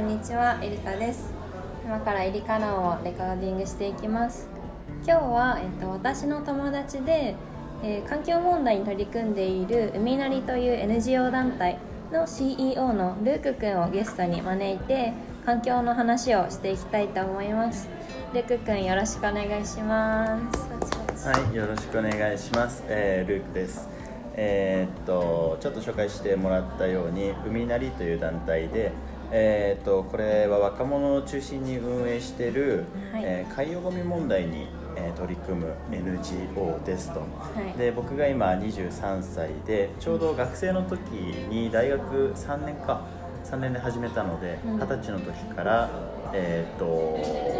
[0.00, 1.30] んにちは、エリカです。
[1.84, 4.48] 今からエリカナをレコーディングしていきます。
[5.06, 7.34] 今日は、えっと、私の友達で、
[7.82, 11.78] えー環境問題に取り組んでいる海なりという NGO 団体
[12.12, 15.12] の CEO のルークくんをゲストに招いて
[15.44, 17.86] 環境の話をしていきたいと思います。
[18.32, 21.28] ルークくんよろしくお願いします。
[21.28, 22.82] はい、よろしくお願いします。
[22.88, 23.86] えールークです。
[24.34, 28.92] えーっとちょっと紹介してもらったように海なりという団体で、
[29.32, 33.22] えーっとこれは若者を中心に運営している、はい。
[33.24, 34.66] えー海洋ゴミ問題に、
[34.96, 37.20] えー取り組む NGO ですと。
[37.20, 37.26] は
[37.74, 37.78] い。
[37.78, 43.04] で僕が今23歳でちょうど学生の時に大学3年か
[43.44, 44.78] 3年で始めたのでうん。
[44.78, 45.88] 二十、歳の時から、
[46.32, 47.50] えーっと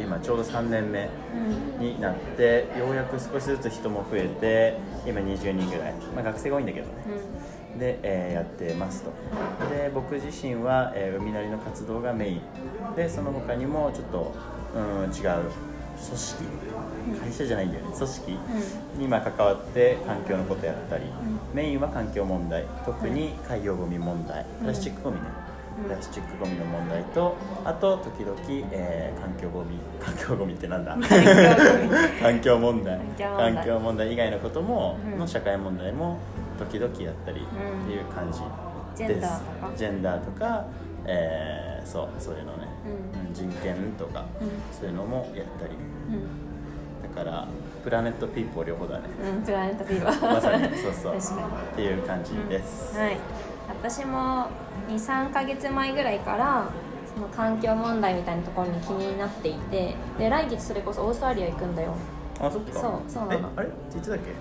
[0.00, 1.08] 今ちょうど3年目。
[1.34, 1.78] うん。
[1.78, 4.76] になってようやく少しずつ人も増えて
[5.08, 6.92] 今20人ぐらい、まあ、学生が多いんだけどね
[7.78, 9.10] で、えーやってますと。
[9.74, 12.40] で僕自身は、えー海なりの活動がメイン。
[12.96, 14.34] でその他にもちょっと、
[14.74, 16.44] うん、違う組織。
[17.24, 17.92] 会社じゃないんだよね。
[17.94, 18.38] 組織
[18.98, 21.04] にまあ関わって環境のことやったり、
[21.54, 22.64] メインは環境問題。
[22.84, 24.44] 特に海洋ゴミ問題。
[24.60, 25.22] プラスチックゴミね、
[25.78, 25.84] うん。
[25.84, 27.34] プラスチックゴミの問題と
[27.64, 28.38] あと時々、
[28.70, 29.78] えー環境ゴミ。
[30.00, 30.96] 環境ゴミってなんだ？
[32.22, 32.98] 環境問題。
[32.98, 33.54] 環境問題。
[33.54, 35.18] 環境問題以外のことも、うん。
[35.18, 36.18] の社会問題も
[36.58, 37.44] 時々やったりう
[37.78, 37.84] ん。
[37.84, 38.40] っていう感じ
[38.96, 39.76] ジェンです、ダーとか？
[39.76, 40.64] ジェンダーとか、
[41.06, 42.68] えーそうそういうのね、
[43.14, 43.28] うん。
[43.28, 44.48] うん人権とか、うん。
[44.72, 45.74] そういうのもやったり。
[46.10, 47.14] うん。
[47.14, 47.46] だから
[47.82, 49.04] プラネットピーポー両方だね。
[49.36, 50.20] うん、プラネットフィーバー。
[50.34, 51.14] まさにそうそう。
[51.16, 53.16] っていう感じです、はい。
[53.68, 54.46] 私も
[54.88, 56.64] 23か月前ぐらいから
[57.14, 61.92] その環境問題みたいなところに気になっていてで来月それこそオーストラリア行くんだよ。
[62.40, 62.80] あそっか。
[62.80, 63.48] そうそうなの。
[63.48, 63.68] えあれ？
[63.68, 64.24] って言ってたっけ？
[64.30, 64.36] 行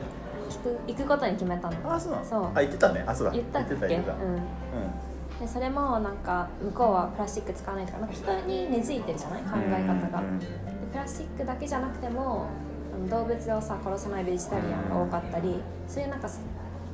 [0.75, 1.93] く行くことに決めたの。
[1.93, 2.25] あそうなの？
[2.25, 2.45] そう。
[2.53, 3.03] あ言ってたね。
[3.07, 3.33] あそうだ。
[3.33, 3.75] 言ったっけ？
[3.75, 4.15] 言ってた言ってた。
[4.15, 4.35] うん。
[5.39, 8.05] でそれもなんか向こうはプラスチック使わないとかな。
[8.05, 9.41] んか人に根付いてるじゃない？
[9.43, 10.27] 考え方が、うん。
[10.27, 10.45] うんで
[10.91, 12.47] プラスチックだけじゃなくても
[13.09, 15.55] 動物をさ殺さないベジタリアンが多かったり
[15.87, 16.29] そういうなんか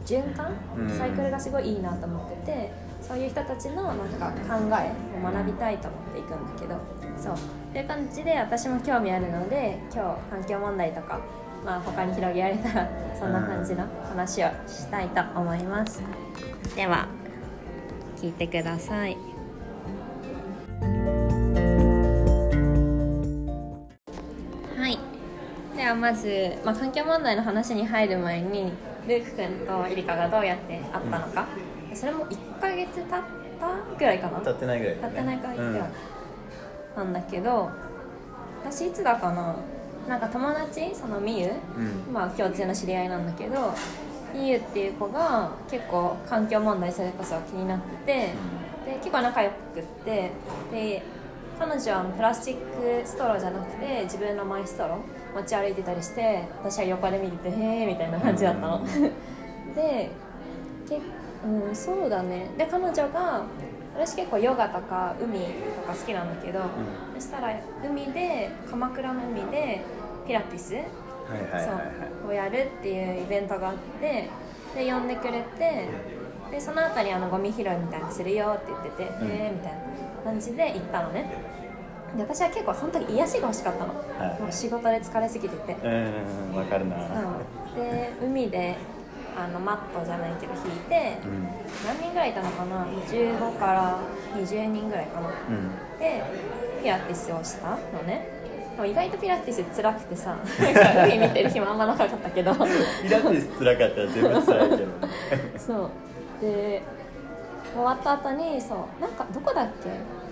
[0.06, 0.52] 循環？
[0.78, 0.90] うん。
[0.90, 2.72] サイクルがすごいいいなと思ってて
[3.02, 6.76] そういう人たちのなんか考えを学びたいと思っていくんだけど。
[7.18, 7.34] そう。
[7.34, 7.38] っ
[7.74, 11.20] ていう感じで私も興味あるので今日環境問題とか
[11.66, 12.90] まあ他に広げられたら
[13.24, 16.02] そんな感じの話をしたいと思います。
[16.76, 17.08] では
[18.18, 19.16] 聞いてください。
[24.78, 25.00] はい。
[25.78, 28.74] ではまず、まあ、環境問題の話に入る前に
[29.08, 31.48] ルーク君とエリカがどうやって会ったのか、
[31.94, 33.22] それも1ヶ月経った
[33.98, 34.42] ぐらいかな。
[34.42, 35.14] 経ってないぐらい経だね。
[35.14, 35.74] ってないぐらいうん。
[36.98, 37.72] なんだけど
[38.66, 39.56] 私いつだかな
[40.08, 42.14] なんか友達そのみゆ、うん。
[42.14, 43.74] まあ共通の知り合いなんだけど
[44.34, 48.14] みゆっていう子が結構環境問題それこそ気になってて、
[48.86, 50.32] で結構仲良くって
[50.72, 51.04] で
[51.60, 58.82] 彼女はプラスチックストローじゃなくて自分のマイストロー持ち歩いてたりして私は横で見ててへえみたいな感じだったの、
[59.76, 60.10] で
[60.90, 61.00] け、
[61.46, 62.50] うん、そうだね。
[62.58, 63.44] で彼女が
[63.96, 66.62] 私結構ヨガとか海とか好きなんだけど、
[67.16, 69.82] そしたら海で鎌倉の海で
[70.26, 70.76] ピラティス
[72.28, 74.30] をやるっていうイベントがあって
[74.76, 75.90] で呼んでくれて
[76.52, 79.32] でその後にあのゴミ拾いみたいなのするよって言ってて、うん。
[79.32, 79.80] へえみたいな
[80.24, 81.30] 感じで行ったのね。
[82.16, 85.90] で私は結構その時癒しが欲しかったの、はいもう仕事で疲れすぎてて、う
[86.54, 86.96] んわかるな。
[86.96, 88.76] うん、で海で
[89.36, 91.48] あのマットじゃないけど引いて、うん。
[91.86, 93.98] 何人ぐらいいたのかな？15から
[94.36, 95.28] 20人ぐらいかな。
[95.28, 95.72] うん。
[96.00, 96.24] で
[96.82, 98.28] ピラティスをしたのね。
[98.76, 100.36] でも意外とピラティス辛くてさ
[101.06, 102.54] 海見てる暇あんまなかったけど。
[102.54, 104.92] ピラティス辛かったら全部辛いけど
[105.58, 105.90] そう。
[106.42, 106.82] で
[107.74, 109.90] 終わった後にそうなんかどこだっけ？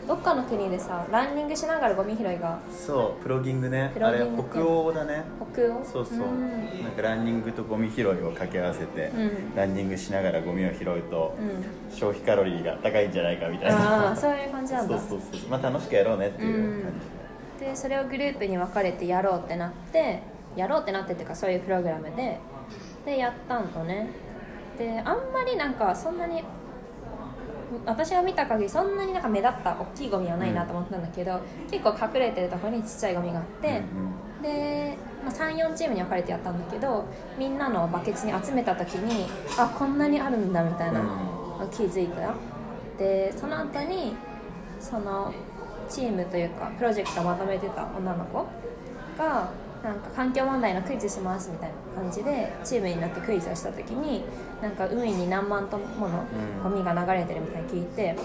[0.08, 3.92] どっかの国でさランニングしながらゴミ拾いがそうプロギングね。
[4.02, 5.24] あれ北欧だね。
[5.54, 5.86] 北欧？
[5.86, 6.84] そうそう、ん。
[6.84, 9.56] なんかランニングとゴミ拾いを掛け合わせて、うん。
[9.56, 11.96] ランニングしながらゴミを拾うと、うん。
[11.96, 14.08] 消費カロリーが高いんじゃないかみたいな。
[14.08, 15.00] ああそういう感じなんだ。
[15.00, 16.94] そうそうそうまあ楽しくやろうねっていう感
[17.60, 20.24] でそれをグループに分かれてやろうってなって
[20.56, 22.40] やろうってなってっていうかそういうプログラムで
[23.06, 24.10] でやったのね。
[24.78, 26.44] であんまりなんかそんなに
[27.86, 31.40] 私が見た限りそんなになんか目立った大きいゴミはないなと思ったんだけど、
[31.70, 33.82] 結構隠れてるところにちっちゃいゴミがあって、
[34.42, 37.06] で、まあ、34チームに分かれてやったんだけど
[37.38, 39.28] みんなのバケツに集めた時に
[39.58, 41.02] あこんなにあるんだみたいな、
[41.72, 42.34] 気づいた
[42.98, 44.16] でその後に
[44.80, 45.34] その
[45.90, 48.48] チームというかプロジェクトをまとめてた女の子
[49.18, 49.50] が
[49.84, 54.24] なんか環境問題のクイズしますみたいな感じでチームになってクイズをした時に
[54.62, 56.24] なんか海に何万トンもの
[56.64, 58.16] ゴミが流れてるみたいに聞いて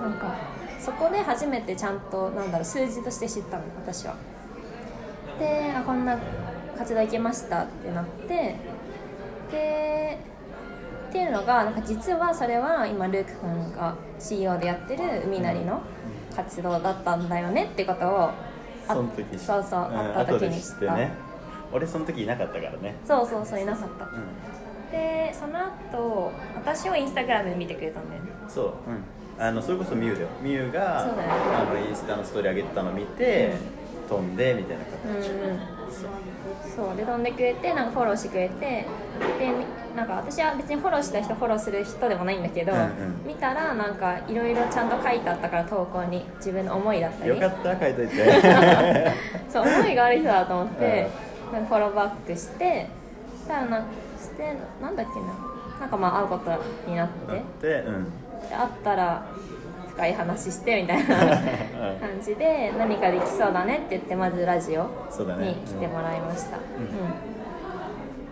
[0.00, 0.34] なんか
[0.80, 4.16] そこで初めてちゃんとなんだろう数字として知ったの私は。
[5.38, 6.16] であこんな
[6.76, 8.56] 活動行けましたってなって
[9.50, 10.18] で
[11.08, 15.80] っていうのがなんか実はそれは今ルーク君が CEO でやってる海なりの
[16.34, 18.30] 活動だったんだよねってことを
[18.88, 20.28] その時そうそう、ん会った時に。
[20.28, 21.12] 知った後で知ってね。
[21.72, 22.94] 俺その時いなかったからね。
[23.06, 24.04] そうそうそういなかった。
[24.04, 24.90] うん。
[24.92, 28.30] でその後私をインスタグラムで見てくれたんだよね。
[28.48, 30.28] そう、うん、あのそれこそミュウだよ。
[30.40, 33.54] ミュウがそうだよあのインスタのストーリー上げてたの見て、
[34.08, 35.58] 飛んでみたいな形、うんうん。
[35.90, 36.86] そう。
[36.86, 38.86] そうで飛んでくれてなんかフォローしてくれて
[39.38, 39.64] でみ
[39.96, 43.26] なんか私は別にフォローした人フォローする人でもないんだけど、うんうん。
[43.26, 47.30] 見たらなんかいろいろちゃんと書いてあったから投稿に自分の思いだったり。
[47.30, 48.14] よかった書いといて。
[49.48, 51.08] そう思いがある人だと思って、
[51.52, 52.88] なんかフォローバックして
[53.38, 53.78] そしたらな
[54.18, 55.26] してなんだっけな。
[55.80, 56.50] なんかまあ会うこと
[56.88, 57.08] になっ
[57.60, 57.68] て。
[57.68, 58.04] でうん。
[58.48, 59.22] で会ったら
[59.90, 64.82] 深い話してみたいな感じで何かできそうだねって言ってまずラジオ
[65.38, 67.34] に来てもらいました、うん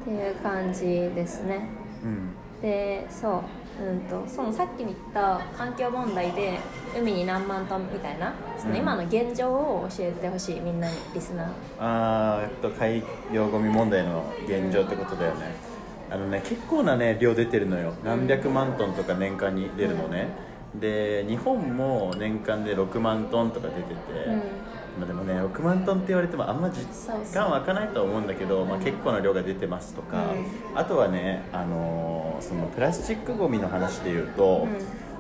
[0.03, 0.85] っていう感じ
[1.15, 1.67] ですね。
[2.05, 2.31] うん。
[2.61, 3.43] でそ
[3.81, 6.61] う、うん、とそのさっき言った環境問題で
[6.97, 8.77] 海に何万トンみたいなそのうん。
[8.79, 11.47] 今の現状を教えてほしいみんなにリスナー。
[11.81, 13.03] あーえっと海
[13.33, 15.55] 洋ゴミ問題の現状ってことだよね、
[16.11, 17.95] あのね結構なね量出てるのよ。
[18.05, 20.29] 何百万トンとか年間に出るのね、
[20.75, 23.95] で日本も年間で6万トンとか出てて、
[24.29, 24.43] うん
[24.99, 26.87] まあ、でもね6万トンって言われてもあんま実
[27.33, 30.33] 感湧かないとは思うんだけど、まあ、結構な量が出てますとか、
[30.75, 34.67] うあとはね、あのーそのプラスチックごみの話で言うと、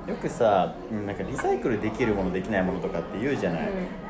[0.07, 3.63] よくさうんなんかリサイクルできるものできないものとかって言うじゃない、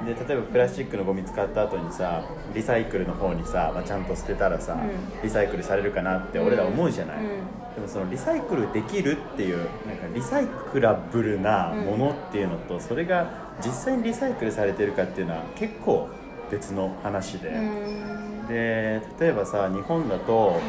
[0.06, 2.24] で例えばプラスチックのゴミ使った後にさ
[2.54, 7.24] リサイクルの方にさ、まあ、ちゃんと捨てたらさ、うリサイクルされるかなって俺ら思うじゃない、うん。
[7.74, 16.08] でもそのリサイクルできるっていうなんかリサイクラブルなものっていうのと、それが実際にリサイクルされてるかっていうのは結構
[16.50, 17.60] 別の話で、う
[18.44, 18.46] ん。
[18.48, 20.60] で例えばさ日本だと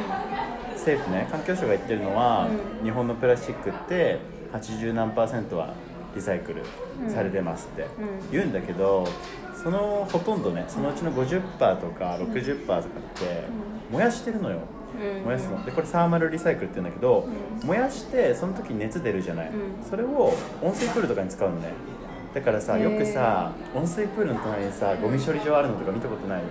[0.73, 2.47] 政府ね環境省が言ってるのは、
[2.83, 4.19] 日本のプラスチックって
[4.51, 5.73] 80何パーセントは
[6.15, 6.63] リサイクル
[7.09, 7.87] されてますって
[8.31, 9.07] 言うんだけど、
[9.63, 13.43] そのほとんどねそのうちの50%とか60%とかって
[13.91, 14.59] 燃やしてるのよ、
[15.01, 15.23] うん。
[15.23, 15.65] 燃やすの。
[15.65, 17.27] でこれサーマルリサイクルって言うんだけど、
[17.65, 19.89] 燃やしてその時に熱出るじゃない、うん。
[19.89, 21.69] それを温水プールとかに使うのね
[22.33, 26.41] だからさよくさ温水プールの隣にさゴミ処理場あるのとか見たことない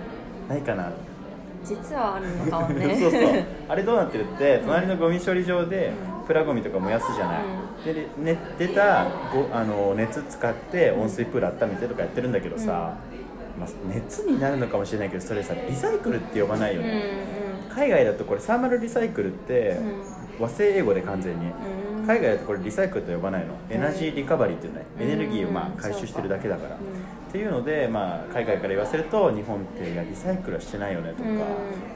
[0.47, 0.91] ないかな？
[1.63, 2.95] 実はあるのかもね。
[2.99, 3.21] そうそう。
[3.69, 5.91] あれどうなってるって隣のゴミ処理場で
[6.27, 12.95] プラゴミとか燃やすじゃない、で、ね、出たごあの熱使って温水プール温めてとかやってるんだけどさ、
[13.59, 17.01] まあ、熱になるのかもしれないけどそれさリサイクルって呼ばないようんね、
[17.69, 19.77] 海外だとこれサーマルリサイクルって
[20.39, 23.55] 和製英語で完全に、うん海外だとこれリサイクルと呼ばないの。
[23.69, 24.85] エナジーリカバリーっていうね。
[24.97, 25.03] うん。
[25.03, 31.39] エネルギーをまあ回収してるだけだから、うんっていうので、まあ、海外から言わせると日本っていやリサイクルはしてないよねとか、うん。
[31.39, 31.45] ま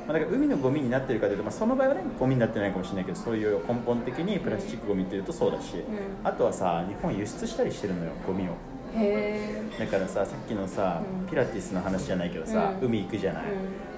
[0.10, 5.76] あ、だから海のゴミになってるかというと、まあ、その場合はねゴミになってないかもしれないけどそういう根本的にプラスチックゴミっていうとそうだし、
[6.24, 8.54] あとはさ日本輸出したりしてるのよゴミを
[9.80, 11.30] だからささっきのさ、うん。
[11.30, 12.88] ピラティスの話じゃないけどさ、うん。
[12.88, 13.44] 海行くじゃない、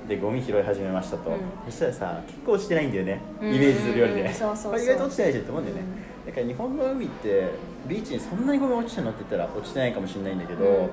[0.05, 1.37] うでゴミ拾い始めましたと、うん。
[1.65, 3.55] そしたらさ結構落ちてないんだよね、うん。
[3.55, 4.33] イメージするよりね、うん。
[4.33, 4.71] そうそうそう。
[4.73, 5.83] これ意外と落ちてないじゃんって思うんだよね、
[6.25, 7.49] だから日本の海って
[7.87, 10.89] ビーチにそんなにゴミ落ちてるのって言ったら落ちてないかもしれないんだけど、うん。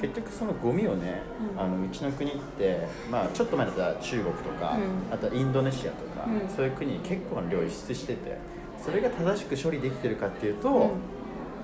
[0.00, 1.22] 結局そのゴミをね、
[1.54, 1.60] うん。
[1.60, 5.14] あのうちの国って、まあ、ちょっと前だったら中国とか、うん。
[5.14, 6.48] あとはインドネシアとか、うん。
[6.48, 8.36] そういう国に結構な量輸出してて
[8.84, 10.90] それが正しく処理できてるかっていうと、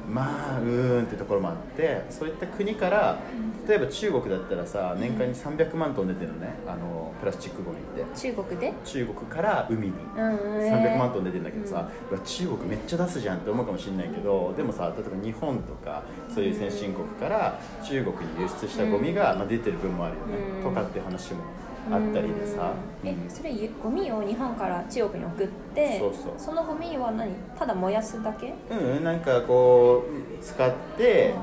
[0.08, 3.18] まあうーんってところもあってそういった国から
[3.66, 6.54] 例えば中国だったらさ年間に300万トン出てるのね。
[6.66, 8.20] あのプラスチックゴミって。
[8.20, 8.74] 中国で？
[8.84, 20.62] 中国から海にうん300万トン出てるんだけどさ、うわ中国めっちゃ出すじゃんって思うかもしれないけどでもさ例えば日本とかそういう先進国から中国に輸出したゴミが、まあ、出てる分もあるよね、うん。
[20.64, 21.44] とかって話も
[21.90, 22.72] あったりでさ、
[23.02, 23.08] うん。
[23.08, 26.54] えそれゴミを日本から中国に送ってそうそう。
[26.54, 27.32] のゴミは何？
[27.58, 28.54] ただ燃やすだけ？
[28.70, 30.04] うん、なんかこ
[30.38, 31.34] う使って、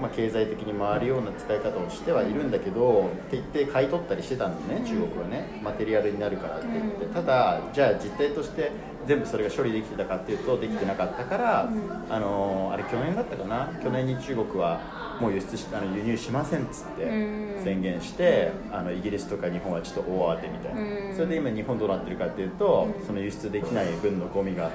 [0.00, 5.60] まあ、経済的に回るような使い方をしてはいるんだけどって言って買い取ったりしてたんだね、中国はね。
[5.62, 7.14] マテリアルになるからって言って、うん。
[7.14, 8.70] ただじゃあ実態として
[9.08, 12.14] 全部それが処理できてたかっていうとできてなかったから、うん。
[12.14, 13.72] あのーあれ去年だったかな？
[13.82, 17.64] 去年に中国はもう輸出しあの輸入しませんっつってうん。
[17.64, 21.14] 宣言して、あのイギリスとか日本はちょっと大慌てみたいな、うん。
[21.14, 23.06] それで今日本どうなってるかっていうと、うん。
[23.06, 24.70] その輸出できない分のゴミが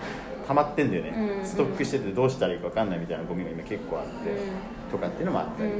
[0.47, 1.45] 溜まってんだよね、うん。
[1.45, 4.11] ストックしててどうしたらいいか分かんないみたいなゴミが今結構あって、
[4.91, 5.73] とかっていうのもあったり、う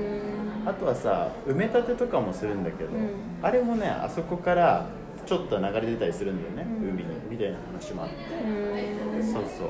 [0.65, 0.69] ん。
[0.69, 3.09] あとはさ埋め立てとかもするんだけど、うん。
[3.41, 4.85] あれもねあそこから
[5.25, 6.89] ちょっと流れ出たりするんだよね、うん。
[6.89, 8.15] 海にみたいな話もあって、
[9.15, 9.23] うん。
[9.23, 9.69] そうそう。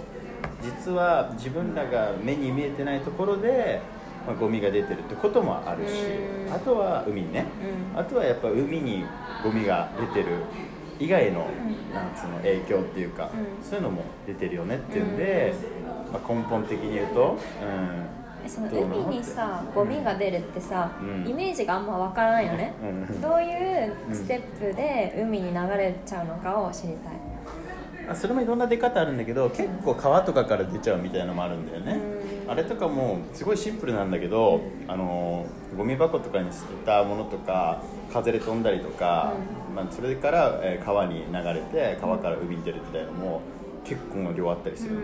[0.62, 3.82] 実は自分らが目に見えてないところで
[4.26, 5.94] まあ、ゴミが出てるってこともあるし
[6.48, 6.54] うん。
[6.54, 7.46] あとは海にね。
[7.94, 8.00] うん。
[8.00, 9.04] あとはやっぱ海に
[9.44, 10.38] ゴミが出てる
[11.00, 11.48] 以外の
[11.94, 13.64] なんつうの影響っていうか、うん。
[13.64, 15.54] そういうのも出てるよねっていうんで、
[16.12, 21.30] まあ、根本的に言うと、えその海にさゴミが出るってさ、うん。
[21.30, 23.22] イメージがあんまわからないよね、うん。
[23.22, 27.14] どういうステップで海に流れちゃうのかを知りたい、
[28.06, 32.00] うん、あそれもいろんな出方あるんだけど結構川とかから出ちゃうみたいなのもあるんだよね、
[32.48, 35.46] あれとかもすごいシンプルなんだけど、あの
[35.78, 37.82] ゴミ箱とかに捨てたものとか
[38.12, 39.34] 風で飛んだりとか、
[39.76, 43.42] まあ、それから、えー川に流れて川から海に出るみたいなのも
[43.84, 45.02] 結構な量あったりするの、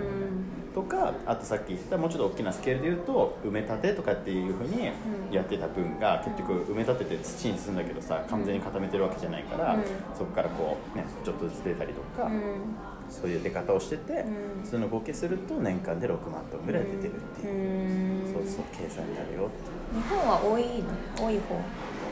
[0.79, 4.89] とかあとさっき言ったもうちょっと大きなスケールで言うと埋め立てとかっていうふうに
[5.31, 9.83] やってた分が結局埋め立てて土にするんだけどさ完全に固めてるわけじゃないから、うん。
[10.17, 12.61] そこからこうねちょっとずつ出たりとか、うん。
[13.09, 14.65] そういう出方をしてて、うん。
[14.65, 18.33] その合計すると年間で6万トンぐらい出てるってういう、ん。
[18.33, 21.27] そうそう計算になるよって日本は多いの？
[21.27, 21.59] 多い方。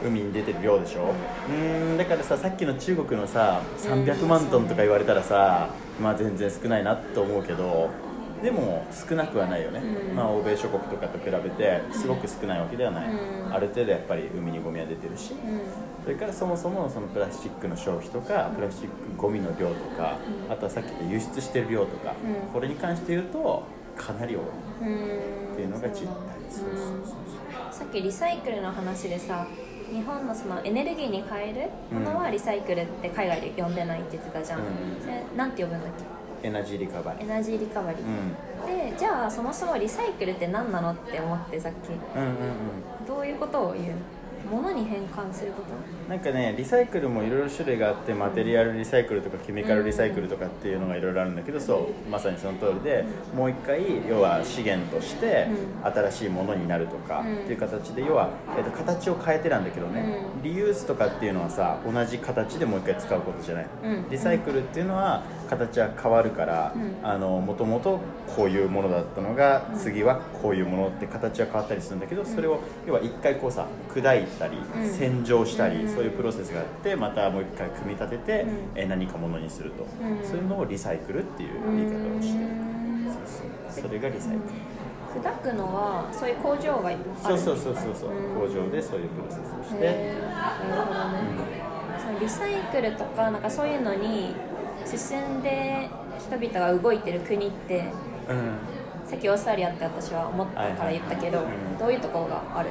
[0.06, 1.12] 海に出てる量でしょ？
[1.50, 1.98] うーん。
[1.98, 5.70] だからささっきの中国のさ300万トンとか言われたらさ、
[6.02, 7.90] まあ全然少ないなと思うけど
[8.42, 10.16] でも少なくはないよね、うん。
[10.16, 13.54] まあ欧米諸国とかと比べてすごく少ないわけではない、うん。
[13.54, 15.38] ある程度やっぱり海にゴミは出てるし、う
[16.04, 22.54] それからそもそもそのプラスチックの消費とかプラスチックゴミの量とか、うんあとはさっき言った輸出してる量とか、うん。
[22.54, 23.66] これに関して言うと
[23.96, 24.42] かなり多い。
[24.42, 26.38] っていうのが実態。
[26.50, 27.38] そうそうそう
[27.72, 29.48] さっきリサイクルの話でさ
[29.92, 34.66] 日本のそのエネルギーに変えるものはリサイクルって海外で呼んでないって言ってたじゃん、うん。
[35.02, 35.92] それなんて呼ぶんだっ
[36.44, 37.22] エナジーリカバリー。
[37.22, 38.92] けエナジーリカバリー、うん。
[38.92, 41.90] でじゃあそもそもリサイクルって何なのって思ってさっき。
[42.18, 43.06] うんうんうん。
[43.08, 43.96] どういうことを言う？
[44.50, 45.68] 物に変換すること？
[46.08, 53.04] なんかねリサイクルもいろいろ種類があってマテリアルリサイクルとかケミカルリサイクルとかっていうのがいろいろあるんだけどそうまさにその通りで
[53.36, 55.48] もう一回要は資源として
[55.84, 57.36] う新しいものになるとかうん。
[57.40, 60.44] っていう形で要は、えっと形を変えてなんだけどねうん。
[60.44, 63.68] リユースとかっていうのはさ同じ形でもう一回使うことじゃない？
[63.84, 64.10] うん。
[64.10, 67.46] リサイクルっていうのは形は変わるからうん。
[67.46, 68.00] もともと
[68.36, 74.90] こういうものだったのが次はこういうものって形は変わったりするんだけどそれを要は一回こうさ砕いたりうん。
[74.90, 78.50] 洗浄したりうんそういうプロセスがあってまたもう一回組み立ててうん。
[78.76, 79.84] えー何かものにすると。
[79.84, 79.88] ん。
[80.24, 82.46] そういうのをリサイクルっていう言い方をして
[83.08, 83.22] そう
[83.74, 84.40] そうそれがリサイク
[85.18, 85.22] ル。
[85.22, 90.14] 砕くのはそういう工場があるそうそうそうそうそううん工場でそういうプロセスをして。
[90.30, 91.18] なるほどね、
[91.98, 94.36] そのリサイクルとかなんかそういうのに
[94.86, 95.90] 進んで
[96.20, 97.92] 人々が動いてる国って
[98.30, 98.58] うん。
[99.10, 101.40] さっきオーストラリアって私は思ったから言ったけど、
[101.80, 102.70] どういうところがある？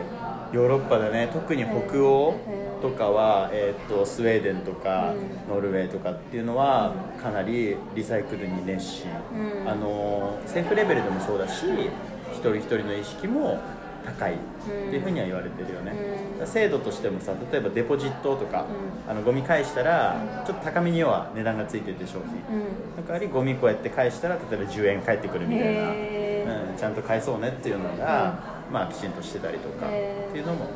[0.53, 1.31] ヨーロッパだね。
[1.33, 2.35] 特に北欧。
[2.47, 5.15] へーとかは、えー、とスウェーデンとか、
[5.49, 6.93] うノルウェーとかっていうのは
[7.23, 9.69] かなりリサイクルに熱心、うん。
[9.69, 11.65] あの政府レベルでもそうだし
[12.33, 13.59] 一人一人の意識も
[14.05, 14.37] 高いっ
[14.91, 15.93] ていうふうには言われてるよね、
[16.41, 16.47] うん。
[16.47, 18.67] 制度としてもさ例えばデポジットとか、
[19.09, 22.97] あのゴミ返したらちょっと高めには値段がついてて商品うん。
[22.97, 28.39] だからゴミこうやって返したら例えば10円返ってくるみたいな、うん、ちゃんと返そうねっていうのが、
[28.71, 30.69] まあ、きちんとしてたりとかっていうのも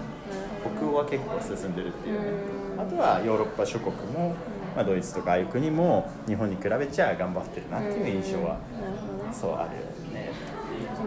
[0.60, 2.28] 北欧は結構進んでるっていうね。
[2.74, 2.80] うん。
[2.80, 4.34] あとはヨーロッパ諸国も、
[4.74, 8.58] まあ、ドイツとかああいう国も日本に比べちゃ頑張ってるなっていう印象は
[9.32, 9.89] そうあるよね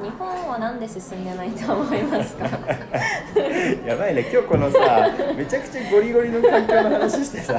[0.02, 2.46] 日本はなんで進んでないと思いますか？
[3.86, 4.26] やばいね。
[4.32, 7.54] 今日このさ めちゃくちゃゴリゴリの環境の話してさ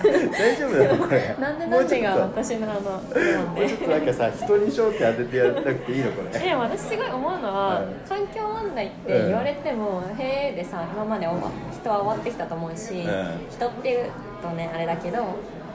[0.00, 1.34] 大丈夫だよこれ。
[1.38, 6.38] なんでなんでが私のあのもうちょっとなんかさ人に焦点当ててやらなくていいのこれ。
[6.38, 13.06] でも私すごい思うのは、うん環境問題って言われても、へえでさ今まで人は終わってきたと思うし、ん。
[13.50, 14.10] 人っていう
[14.42, 15.18] とねあれだけど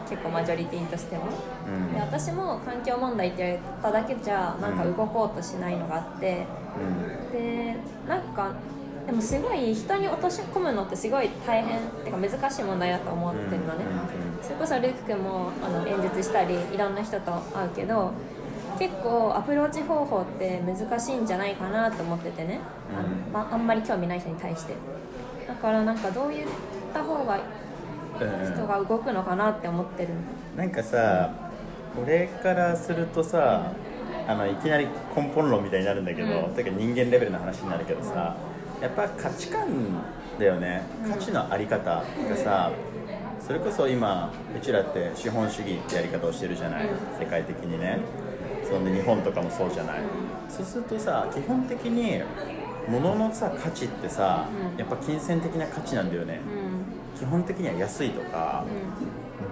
[0.09, 1.23] 結構マジョリティとしても、
[1.67, 1.93] うん。
[1.93, 6.45] で私も環境問題って言われただけじゃなんか動こうとしないのがあって、
[7.31, 7.75] で
[8.07, 8.53] なんか
[9.05, 11.79] でもすごい人に落とし込むのってすごい大変。
[11.79, 13.85] っていうか難しい問題だと思ってるのね、
[14.41, 18.11] それこそルーク君もあの演説したりいろんな人と会うけど
[18.79, 22.59] 結構アプローチ方法って難しいんじゃないかなと思っててね、
[23.31, 23.35] うん。
[23.35, 24.75] あまあんまり興味ない人に対して。
[25.47, 26.47] だからなんかどう言っ
[26.91, 27.41] た方がうん
[28.17, 30.09] 人が動くのかなって思ってる
[30.55, 31.31] なんかさ
[32.01, 33.71] 俺からするとさ
[34.27, 36.53] あのいきなり根本論みたいになるんだけど、うん。
[36.55, 38.35] てか人間レベルの話になるけどさ、
[38.81, 39.67] やっぱ価値観
[40.39, 40.81] だよね。
[41.07, 42.03] 価値のあり方が
[42.35, 42.71] さ、
[43.39, 47.19] それこそ今うちらって資本主義ってやり方をしてるじゃない、うん。
[47.19, 47.99] 世界的にね。
[48.67, 49.99] そんで日本とかもそうじゃない、
[50.49, 52.23] そうするとさ基本的に
[52.89, 54.79] 物のさ価値ってさ、うん。
[54.79, 56.64] やっぱ金銭的な価値なんだよね、うん
[57.17, 58.65] 基本的には安いとか、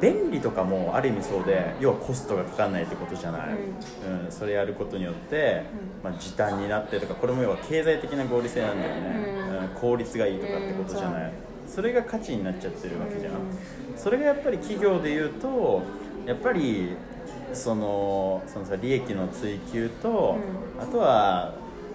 [0.02, 3.50] 便利とかもある意味そうで要はコストがかかんないってことじゃない、
[4.26, 4.32] うん。
[4.32, 5.64] それやることによって、
[6.04, 9.02] まあ、時短になってとかこれも要は経済的な合理性なんだよね、
[9.50, 9.58] うん。
[9.58, 11.32] うん効率がいいとかってことじゃない、うん
[11.66, 13.40] それが価値になっちゃってるわけじゃん、うん。
[13.96, 15.82] それがやっぱり企業で言うと
[16.26, 16.90] やっぱり
[17.54, 20.36] そのそのさ利益の追求と、
[20.78, 21.54] あとは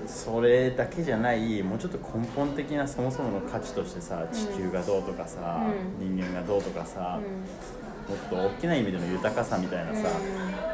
[0.08, 5.66] それだけじゃないもうちょっと根本的なそもそもの価値としてさ地球がどうとかさ、
[6.00, 7.20] う人間がどうとかさ、
[8.08, 10.08] うもっと大きな意味での豊かさみたいなさ、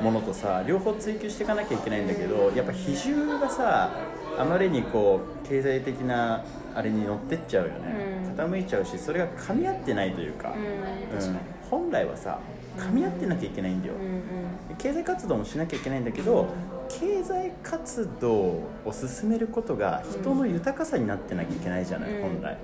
[0.01, 3.91] ものとさ両方追求していかなきゃいけないんだけどやっぱ比重がさ
[4.39, 8.33] あまりにこう経済的なあれに乗ってっちゃうよね、うん。
[8.35, 10.53] 傾いちゃうしそれが噛み合ってないというか、ん。
[10.53, 10.63] うん。
[10.63, 11.39] うん
[11.71, 12.39] 本来はさ
[12.77, 14.77] 噛み合ってなきゃいけないんだよ、うんうん。
[14.77, 16.49] 経済活動もしなきゃいけないんだけど
[16.89, 22.59] 経済活動を進めることが人の豊かさになってなきゃいけないじゃない、うん本来。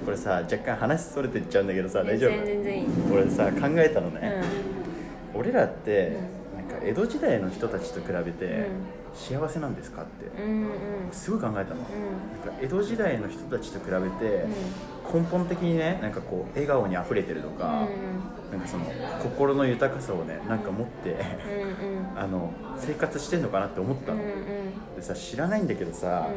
[0.00, 0.04] うん。
[0.04, 2.30] これさ若干話それてっちゃうんだけどさ大丈夫？
[2.30, 2.46] 全然。
[2.46, 4.40] 全然いい俺さ考えたのうね、
[5.34, 5.38] ん。
[5.38, 6.16] 俺らって
[6.56, 8.64] なんか江戸時代の人たちと比べてうん。
[9.14, 10.26] 幸せなんですかって。
[10.42, 10.68] うんうん。
[11.10, 11.84] すごい考えたの、う
[12.44, 12.50] ん。
[12.50, 14.46] なんか江戸時代の人たちと比べて
[15.12, 17.88] 根本的にねなんかこう笑顔にあふれてるとか、
[18.50, 18.84] なんかその
[19.22, 21.98] 心の豊かさをねなんか持ってうんうん。
[21.98, 24.96] うんあの生活してんのかなって思ったの、うんうん。
[24.96, 26.28] でさ知らないんだけどさ、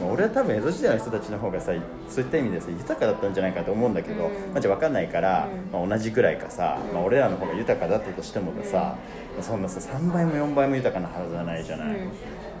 [0.00, 1.72] まあ俺は多分江戸時代の人たちの方がさ
[2.08, 5.80] そういった意味でさ豊かだったんじゃないかと思うんだけど、うんまあ、じゃあ分かんないから、うん。
[5.80, 6.94] まあ、同じぐらいかさ、うん。
[6.94, 8.96] まあ、俺らの方が豊かだったとしてもさ、
[9.40, 12.10] そんなさ3倍も4倍も豊かなはずはないじゃない、うん。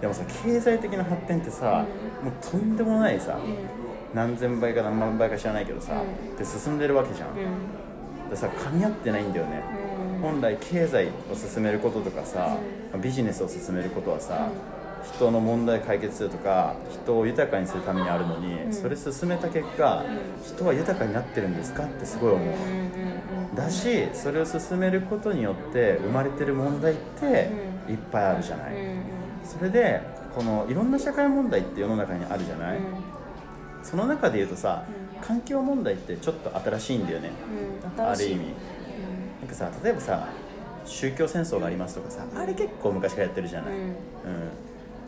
[0.00, 1.84] でもさ経済的な発展ってさ、
[2.22, 3.38] もうとんでもないさ、
[4.14, 6.36] 何千倍か何万倍か知らないけどさ、うん。
[6.36, 7.28] で進んでるわけじゃん、
[8.30, 9.62] でさ噛み合ってないんだよね、
[10.22, 12.56] 本来経済を進めることとかさ、
[13.02, 14.48] ビジネスを進めることはさ、
[15.14, 18.72] 人の問題解決するとか人を豊かにするためにあるのに、ん。
[18.72, 20.04] それ進めた結果、
[20.44, 22.90] 人は豊かになってるんですかってすごい思う、うんうん
[23.52, 27.50] だしそれを進めることによって生まれてる問題って
[27.88, 29.02] いっぱいあるじゃない、うんうん。
[29.44, 30.00] それで
[30.36, 32.78] このいろんな社会問題って世の中にあるじゃない、
[33.82, 34.84] その中で言うとさ、
[35.20, 37.30] 環境問題ってちょっと新しいんだよね、
[37.96, 38.04] うん。
[38.04, 38.40] ある意味。
[39.40, 40.28] なんかさ例えばさ
[40.84, 43.80] 宗教戦争がありますとかさあれ結構昔からやってるじゃない、うん。
[43.80, 43.94] うん。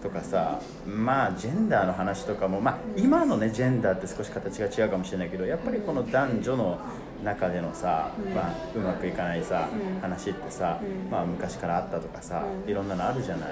[0.03, 6.81] とかさまあジェンダーの話とかも、まあ、今のねジェンダーって少し形が違うかもしれないけどやっぱりこの男女の
[7.25, 8.35] 中でのさ、うん。
[8.35, 10.01] まあ、うまくいかないさ、うん。
[10.01, 11.11] 話ってさ、うん。
[11.11, 12.71] まあ、昔からあったとかさ、うん。
[12.71, 13.51] いろんなのあるじゃない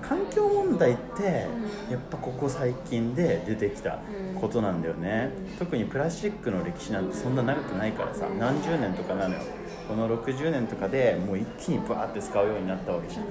[0.00, 1.46] 環境問題って
[1.86, 1.92] うん。
[1.92, 3.98] やっぱここ最近で出てきた
[4.40, 8.38] ことなんだよね、うん特にプラスチックの歴史なんてそんな長くないからさ、うん。
[8.38, 9.40] 何十年とかなのよ。
[9.88, 13.24] この60年とかでもう一気にバーって使うようになったわけじゃん。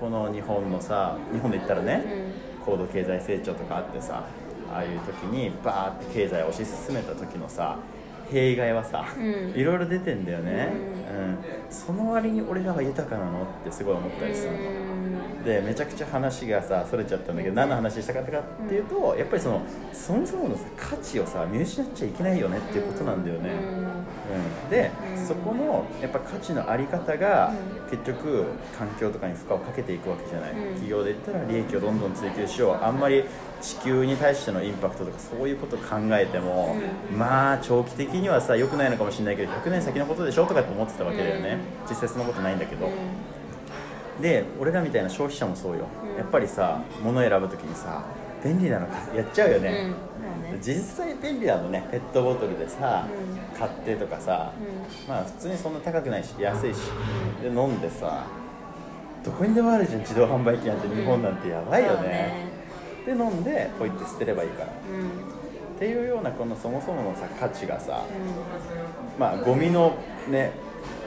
[0.00, 2.32] この日本のさ日本で言ったらね、
[2.64, 4.24] 高度経済成長とかあってさ
[4.72, 7.76] ああいう時にバーって経済を推し進めた時のさ
[8.30, 9.58] 弊害はさ、うん。
[9.58, 10.72] いろいろ出てんだよね、
[11.12, 11.38] ううん。
[11.70, 19.62] その割に俺らは豊かなのってすごい思ったりするの、でめちゃくちゃ話がさそれちゃったんだけど何の話したかったかっていうと、やっぱりその
[19.92, 25.26] そもそものさ価値をさ見失っちゃいけないよねっていうことなんだよね、うん、で、うん。
[25.26, 27.52] そこのやっぱ価値のあり方が
[27.88, 28.44] う結局
[28.78, 30.58] 環境とかに負荷をかけていくわけじゃない、うん。
[30.74, 32.84] 企業で言ったら利益をどんどん追求しよう。
[32.84, 33.24] あんまり
[33.60, 36.76] 地球に対してのインパクトとかそういうことを考えても、
[37.16, 42.88] まあ長期的にはさ良くないのかもしれないけど100年先のことでしょとかって思ってたわけだよね、実際そんなことないんだけど、
[44.20, 46.16] で俺らみたいな消費者もそうよ、うん。
[46.16, 48.04] やっぱりさ物選ぶ時にさ
[48.42, 49.92] 便利なのかやっちゃうよね、
[50.62, 51.86] 実際便利なのね。
[51.90, 53.06] ペットボトルでさ、
[53.54, 54.52] う買ってとかさ、
[55.06, 56.78] まあ普通にそんな高くないし安いし、
[57.42, 58.24] で飲んでさ
[59.22, 60.00] どこにでもあるじゃん。
[60.00, 62.48] 自動販売機なんて日本なんてやばいよね,、
[63.04, 64.66] で飲んでポイって捨てればいいから。
[64.66, 65.78] っうん。
[65.78, 68.04] ていうようなこのそもそものさ価値がさ
[69.16, 69.96] うまあゴミの
[70.28, 70.52] ね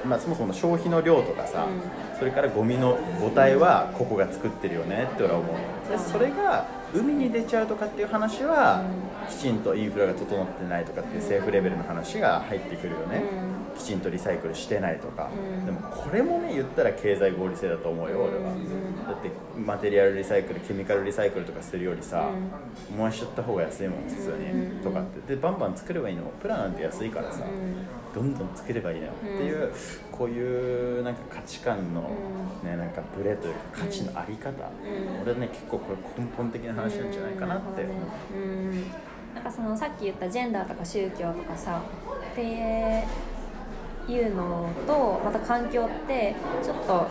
[0.03, 5.56] まあそもそもの消費の量とかさ、うそれからゴミの母体はここが作ってるよねって俺は思う。
[5.91, 8.84] でそれが海に出ちゃうとかっていう話は、
[9.29, 13.23] きちんとインフラが整ってないとかっていう政府レベルの話が入ってくるよね、
[13.77, 15.65] きちんとリサイクルしてないとか、うん。
[15.65, 19.05] でもこれもね言ったら経済合理性だと思うよ俺は、うん。
[19.05, 22.29] だってマテリアルリサイクルケミカルリサイクルとかするよりさ、
[22.95, 24.83] 燃やしちゃった方が安いもん普通に、うん。
[24.83, 25.36] とかって。
[25.36, 27.43] でバンバン作ればいいのプラなんて安いからさ、
[28.13, 29.71] どんどん作ればいいのよ、うんっていう
[30.12, 32.12] こういうなんか価値観の、
[32.62, 34.53] うねなんかブレというか価値のあり方、ん。
[35.23, 38.86] 俺はね結構これ根本的な話なんじゃないかなって思う、うん。
[39.33, 41.81] なんかそのさっき言ったジェンダーとか宗教とかさ
[42.31, 43.03] って
[44.07, 47.07] いうのとまた環境ってちょっと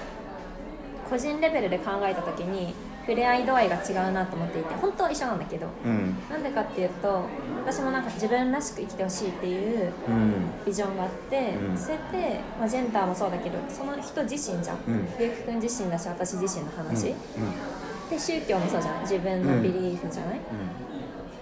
[1.08, 6.16] 個人レベルで考えた時に触れ合い度合いが違うなと思っていて本当は一緒なんだけどうん。
[6.30, 7.24] なんでかっていうと
[7.64, 10.64] 私もなんか自分らしく生きてほしいっていううん。
[10.64, 11.76] ビジョンがあって、うん。
[11.76, 15.08] それって、まあ、ジェンダーもそうだけどその人自身じゃん、うん。
[15.18, 18.08] ゆうきくん自身だし私自身の話、うん。
[18.08, 20.40] で宗教もそうじゃん自分のビリーフじゃない、っ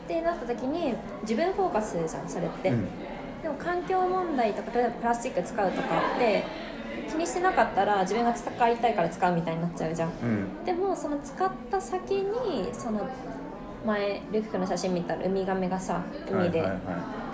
[0.08, 2.88] てなった時に自分フォーカスじゃんそれって、うん
[3.42, 6.44] でも環境問題とか例えばプラスチック使うとかって
[7.08, 10.10] 気にしてなかったら自分が使いたいから使うみたいになっちゃうじゃん。
[10.10, 10.64] うん。
[10.64, 13.08] でもその使った先にその
[13.86, 16.62] 前ルフクの写真見たらウミガメがさ海で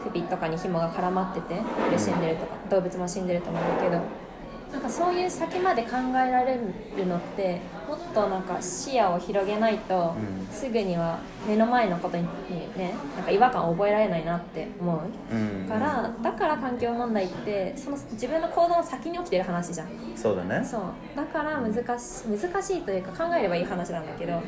[0.05, 1.55] 首とかに紐が絡まってて
[1.90, 4.01] で死んでるとか動物も死んでると思うんだけど
[4.72, 6.59] なんかそういう先まで考えられ
[6.96, 10.46] るのってもっとなんか視野を広げないと、うん。
[10.52, 12.24] すぐには目の前のことに
[12.76, 15.68] ねなんか違和感を覚えられないなって思ううん。
[15.68, 19.88] からだから環境問題ってその自分の行動の先に起きてる話じゃん。
[20.16, 20.64] そうだね。
[20.64, 20.83] そう。
[21.14, 24.42] だから難し難しいというか考えればいい話なんだけど。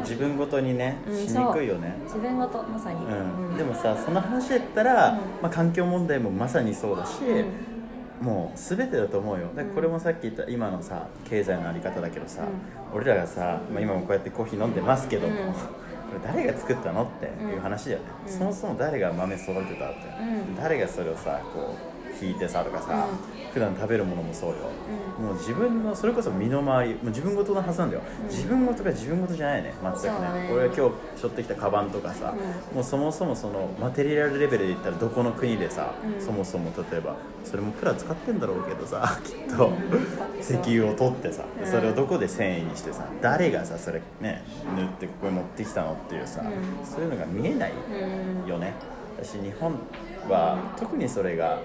[0.00, 1.94] 自分ごとにねうんしにくいよね。
[2.04, 5.16] 自分ごとまさに、うん、でもさその話で言ったら、うん。
[5.16, 7.75] まあ、環境問題もまさにそうだし、うん
[8.20, 9.48] もう全てだと思うよ。
[9.54, 12.42] だからこれもさっき言った今のさ経済のあり方だけどさ、
[12.92, 15.52] 俺らがさ、まあ、今もこうやってコーヒー飲んでますけども、うん。
[16.06, 18.32] これ誰が作ったのっていう話だよね、うん。
[18.32, 19.76] そもそも誰が豆育てたって、
[20.20, 20.56] うん。
[20.56, 23.06] 誰がそれをさこう引いてさとかさ、
[23.52, 24.56] 普段食べるものもそうよ、
[25.18, 28.28] もう自分のそれこそ身の回りもう自分事のはずなんだよ、うん。
[28.28, 30.50] 自分事が自分事じゃないね全くそうだね。
[30.52, 32.34] 俺が今日背負ってきたカバンとかさ、
[32.72, 36.24] うもうそもそもそのマテリアルレベルで言ったらどこの国でさ、うん。
[36.24, 40.40] そもそも例えばそれもプラ使ってんだろうけどさきっと、うん。
[40.40, 41.70] 石油を取ってさうん。
[41.70, 44.42] それをどこで繊維にしてさ誰がさそれね
[44.76, 46.86] 塗ってここに持ってきたのっていうさ、うん。
[46.86, 48.48] そういうのが見えないうん。
[48.48, 48.74] よね
[49.18, 49.72] 私日本
[50.28, 51.60] は特にそれが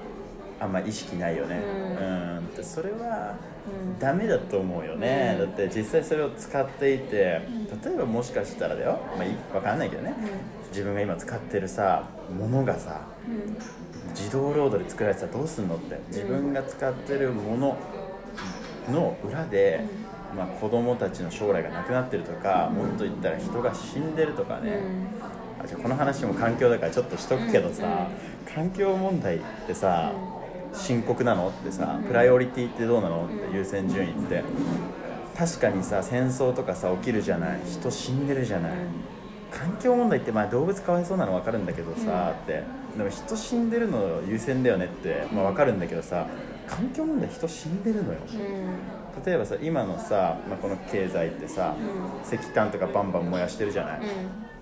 [0.61, 1.59] あんま意識ないよね。
[1.99, 2.55] ううん。
[2.55, 3.35] でそれは
[3.67, 5.47] うんダメだと思うよね、うん。
[5.47, 7.41] だって実際それを使っていて
[7.83, 10.13] 例えばもしかしたらだよ、まあ、いわかんないけどね、
[10.69, 13.57] 自分が今使ってるさものがさうん。
[14.13, 15.99] 自動ロードで作られてたらどうすんのって。
[16.09, 17.77] 自分が使ってるもの
[18.91, 19.85] の裏で、
[20.35, 24.79] まあ、子供たちの将来がなくなってるとか、もっと言ったら人が死んでるとかね、
[25.63, 28.07] あじゃあこの話も環境だからちょっとしとくけどさ、
[28.53, 30.11] 環境問題ってさ、
[30.73, 31.49] 深刻なの？
[31.49, 33.25] ってさ、プライオリティってどうなの？
[33.25, 34.43] って優先順位って。
[35.37, 37.59] 確かにさ戦争とかさ起きるじゃない。
[37.65, 38.71] 人死んでるじゃない、
[39.51, 42.63] 環境問題ってまあ動物かわいそうなの分かるんだけどさ、って。
[42.97, 46.27] でも人死んでるの優先だよねって、まあ、分かるんだけどさ
[46.67, 48.19] 環境問題人死んでるのよ、
[49.25, 51.75] 例えばさ今のさ、まあ、この経済ってさ、
[52.25, 54.01] 石炭とかバンバン燃やしてるじゃない、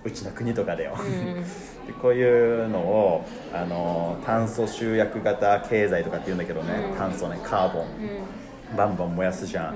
[0.04, 0.96] うちの国とかでよ、
[1.86, 6.98] でこういうのをあの炭素集約型経済とかって言うんだけどね、うん。
[6.98, 7.86] 炭素ねカーボン、
[8.76, 9.76] バンバン燃やすじゃん、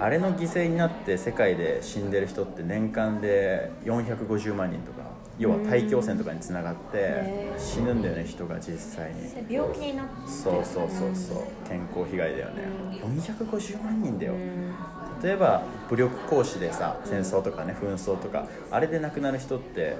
[0.00, 5.03] あれの犠牲になって世界で死んでる人って年間で450万人とか
[5.38, 9.52] 要は大気汚染とかにつながって死ぬんだよね人が実際に。
[9.52, 11.68] 病気になってそうそうそうそう。
[11.68, 12.62] 健康被害だよね、
[13.02, 14.74] 450万人だよ、うん。
[15.22, 19.96] 例えば武力行使でさ戦争とかね紛争とかあれで亡くなる人って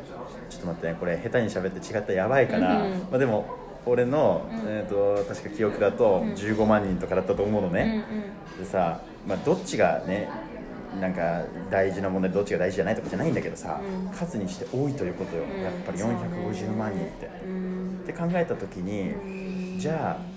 [0.50, 3.46] ちょっと待ってねこれ下手に喋って違ったらやばいから、うんまあ、でも
[3.86, 4.58] 俺の、うん。
[4.66, 6.32] えー、と確か記憶だとうん。
[6.34, 7.82] 15万人とかだったと思うのうんうん。
[7.82, 8.04] ね、
[8.58, 10.28] でさ、まあ、どっちがね
[11.00, 14.10] なんか大事な問題どっちが大事じゃないとかじゃないんだけどさ、うん。
[14.10, 15.62] 数にして多いということよ、うん。
[15.62, 17.30] やっぱり450万人って。
[17.46, 19.78] うんって考えた時に、うん。
[19.78, 20.34] じゃあ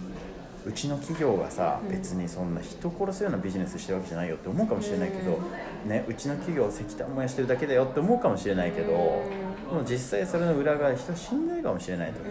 [0.65, 1.91] うちの企業がさ、うん。
[1.91, 5.39] 別にそんな人殺すようなビジネスしてるわけじゃないよって思うかもしれないけど、
[5.85, 12.29] ね、うちの企業石炭燃やしてるだけだよって思うかもしれないけど、でも実際それの裏側で人死んでるかもしれないとか、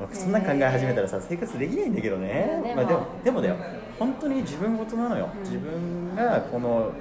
[0.00, 2.76] まあそんな考え始めたらさ生活できないんだけどね、でも。
[2.76, 3.56] まあ、でもでもだよ。
[3.98, 5.40] 本当に自分事なのよ、うん。
[5.40, 6.92] 自分がこの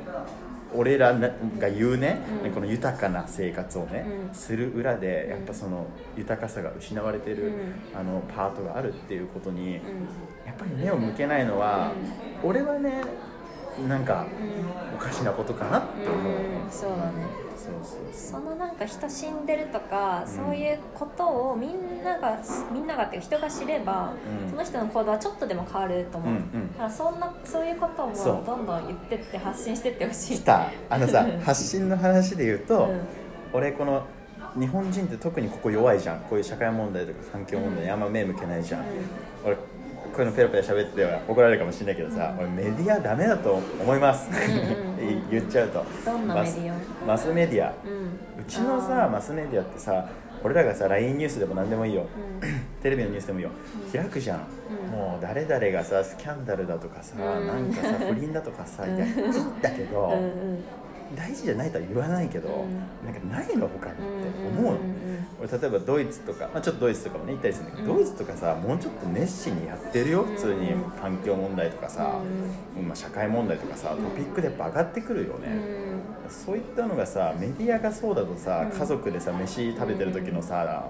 [0.76, 2.52] 俺らが言うね、うん。
[2.52, 4.34] この豊かな生活をね、うん。
[4.34, 7.52] する裏でやっぱその豊かさが失われてる、う
[7.98, 9.76] あのパートがあるっていうことに、うん。
[10.46, 11.92] やっぱり目を向けないのは、
[12.44, 13.02] 俺はね
[13.88, 14.26] なんか
[14.94, 17.28] おかしなことかなって思う、うんそうだね。
[17.56, 22.38] そうそうそそのなんか人死んでるとか、うんそういうことをみんなが
[22.72, 24.50] みんながっていうか人が知れば、うん。
[24.50, 26.72] その人の行動はちょっとでも変わると思う、うんうん。
[26.74, 30.38] だからそんなそういうこともそうどんどん言ってって発信してってほしい。
[30.38, 30.70] 来た。
[30.90, 33.02] あのさ発信の話で言うと、うん。
[33.54, 34.04] 俺この
[34.58, 36.20] 日本人って特にここ弱いじゃん。
[36.22, 38.86] こういう社会問題とか環境問題にあんま目向けないじゃん、
[39.46, 39.58] 俺
[40.16, 44.34] こういうのペラペラ喋っては怒られるかもしれないけどさ、俺メディアダメだと思います、ん
[45.30, 45.84] 言っちゃうと。
[46.06, 46.76] どんなメディア？
[47.06, 47.74] マスメディア。
[47.86, 48.42] うん。
[48.42, 50.08] うちのさマスメディアってさ
[50.42, 52.06] 俺らがさ LINE ニュースでも何でもいいよ、
[52.82, 53.52] テレビのニュースでもいいよ、
[53.92, 54.48] 開くじゃん、
[54.94, 54.98] うん。
[54.98, 57.48] もう誰々がさスキャンダルだとかさ、うん。
[57.48, 58.96] なんかさ不倫だとかさ、うん。
[58.96, 60.64] いやいいんだけど、うんうん
[61.16, 62.78] 大事じゃないとは言わないけど、うん。
[63.06, 64.04] なんかないの他にって
[64.60, 64.80] 思うの、
[65.40, 67.98] 俺例えばドイツとか、まあ、ちょっとドイツとかもね行ったりするんだけど、うん。
[67.98, 72.20] ドイツとかさもうちょっと熱心にやってるよ普通にうん環境問題とかさ、
[72.86, 75.48] まあ、社会問題とかさトピックでやっぱ上がってくるよね、
[76.30, 78.78] そういったのがさメディアがそうだとさ、うん。
[78.78, 80.90] 家族でさ飯食べてる時のさ、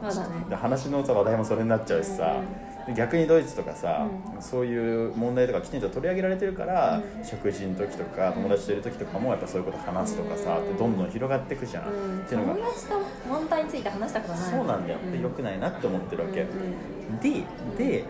[0.52, 4.08] 話のさ話題もそれになっちゃうしさ、で逆にドイツとかさ、
[4.40, 7.26] そういう問題とかきちんと取り上げられてるから、うん。
[7.26, 10.64] 食事の時とか友達といる時とかもやっぱそういうこと話すとかさ、うん。
[10.66, 12.20] ってどんどん広がっていくじゃん、うん。
[12.20, 12.54] っていうのが。
[12.56, 12.94] 友達と
[13.28, 14.52] 問題について話したことない。
[14.52, 15.24] そうなんだよ、でうん。
[15.24, 17.20] 良くないなって思ってるわけ、うん。
[17.20, 17.44] で
[17.78, 18.06] で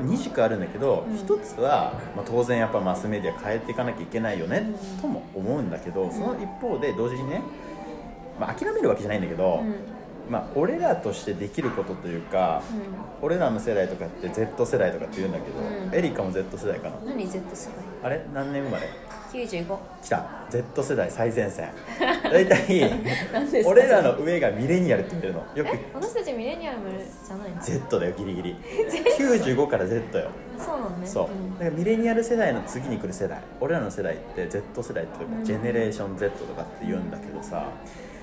[0.00, 1.16] 2軸あるんだけど、うん。
[1.16, 5.00] 一つは、まあ、当然やっぱマスメディア変えていかなきゃいけないよね、うん。
[5.00, 7.42] とも思うんだけどその一方で同時にね、
[8.38, 9.99] まあ、諦めるわけじゃないんだけど、うん
[10.30, 12.62] まあ、俺らとしてできることというか、
[13.20, 15.94] 俺らの世代とかって Z 世代とかって言うんだけど、うん。
[15.94, 16.96] エリカも Z 世代かな？
[16.98, 17.68] うん何 Z 世
[18.04, 18.24] あれ？
[18.32, 18.86] 何年生まれ？
[19.32, 20.26] 代95来た。
[20.48, 21.70] Z 世代最前線。
[22.32, 22.90] 大体
[23.66, 25.40] 俺らの上がミレニアルって言ってるの。
[25.56, 28.56] よくえ私たちミレニアムじゃないの？Z だよギリギリ。
[29.18, 30.28] 95から Z よ。
[30.58, 31.06] そうなのね。
[31.06, 31.54] そう、ん。
[31.58, 33.40] だからミレニアル世代の次に来る世代。
[33.60, 37.66] 俺らの世代って Z 世代ってうんジェネレーション Z とかって言うんだけどさ、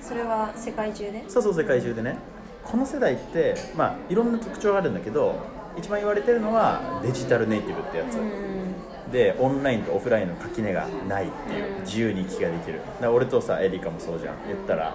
[0.08, 1.24] それは世界中で？
[1.28, 2.16] そうそう世界中でね。
[2.64, 5.34] この世代ってまあいろんな特徴があるんだけど
[5.76, 8.58] 一番言われてるのはデジタルネイティブってやつ、うん
[9.12, 12.80] でオンラインとオフラインの垣根がないっていううん自由に行き来ができる。
[12.80, 14.34] だから俺とさエリカもそうじゃん。
[14.46, 14.94] 言ったら、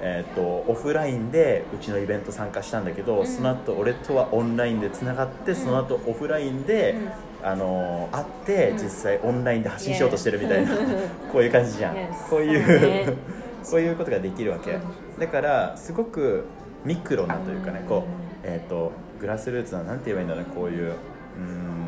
[0.00, 3.26] えー、とオフラインでうちのイベント参加したんだけど、うん。
[3.26, 6.96] その後俺とはオンラインでつながって、その後オフラインで、
[7.42, 8.78] あのー会って、うん。
[8.78, 10.74] 実際オンラインで発信しようとしてるみたいな
[11.30, 11.96] こういう感じじゃん、
[12.30, 13.18] こういう、
[13.64, 14.82] そういうことができるわけ、うん
[15.18, 16.44] だからすごく
[16.84, 18.02] ミクロなというかね、うんこう、
[18.42, 21.82] えー、とグラスルーツななんて言えばいいんだろうねこういううーん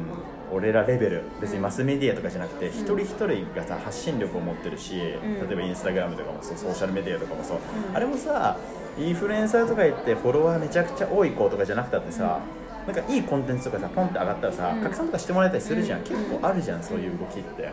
[0.53, 1.23] 俺らレベル。
[1.41, 4.99] 別にマスメディアとかじゃなくて、一人一人がさ発信力を持ってるし、ん。
[5.01, 5.19] 例
[5.51, 7.97] えばインスタグラムとかもそうソーシャルメディアとかもそう、うん。
[7.97, 8.57] あれもさ
[8.97, 12.41] インフルエンサーとか言ってフォロワーめちゃくちゃ多い子とかじゃなくたってさ、
[12.87, 14.83] なんかいいコンテンツとかさポンって上がったらさ、うん。
[14.83, 16.05] 拡散とかしてもらえたりするじゃん、うん。
[16.05, 17.73] 結構あるじゃんそういう動きって。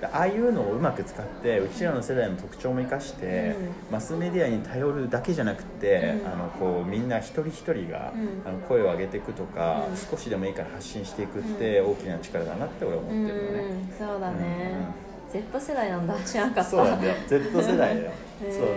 [0.00, 3.54] でああいうのをうまく使ってうちらの世代の特徴も生かして、
[3.90, 6.32] マスメディアに頼るだけじゃなくて、うん。
[6.32, 8.48] あのこうみんな一人一人が、うん。
[8.48, 9.96] あの声を上げていくとか、うん。
[9.96, 13.58] 少しでもいいから発信していくって大きな力だなって俺は思ってるのね、
[13.98, 14.06] うん。
[14.06, 15.06] そうだね。
[15.32, 16.14] Z 世代なんだ。
[16.24, 17.14] 知らなかったそうなんだよ。
[17.26, 18.10] Z 世代だよ。
[18.40, 18.76] そうそうそう。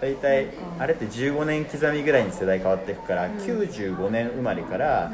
[0.00, 0.46] 大体
[0.78, 3.32] あれって15年刻みぐらいに世代変わっていくから、うん。
[3.36, 5.12] 95年生まれから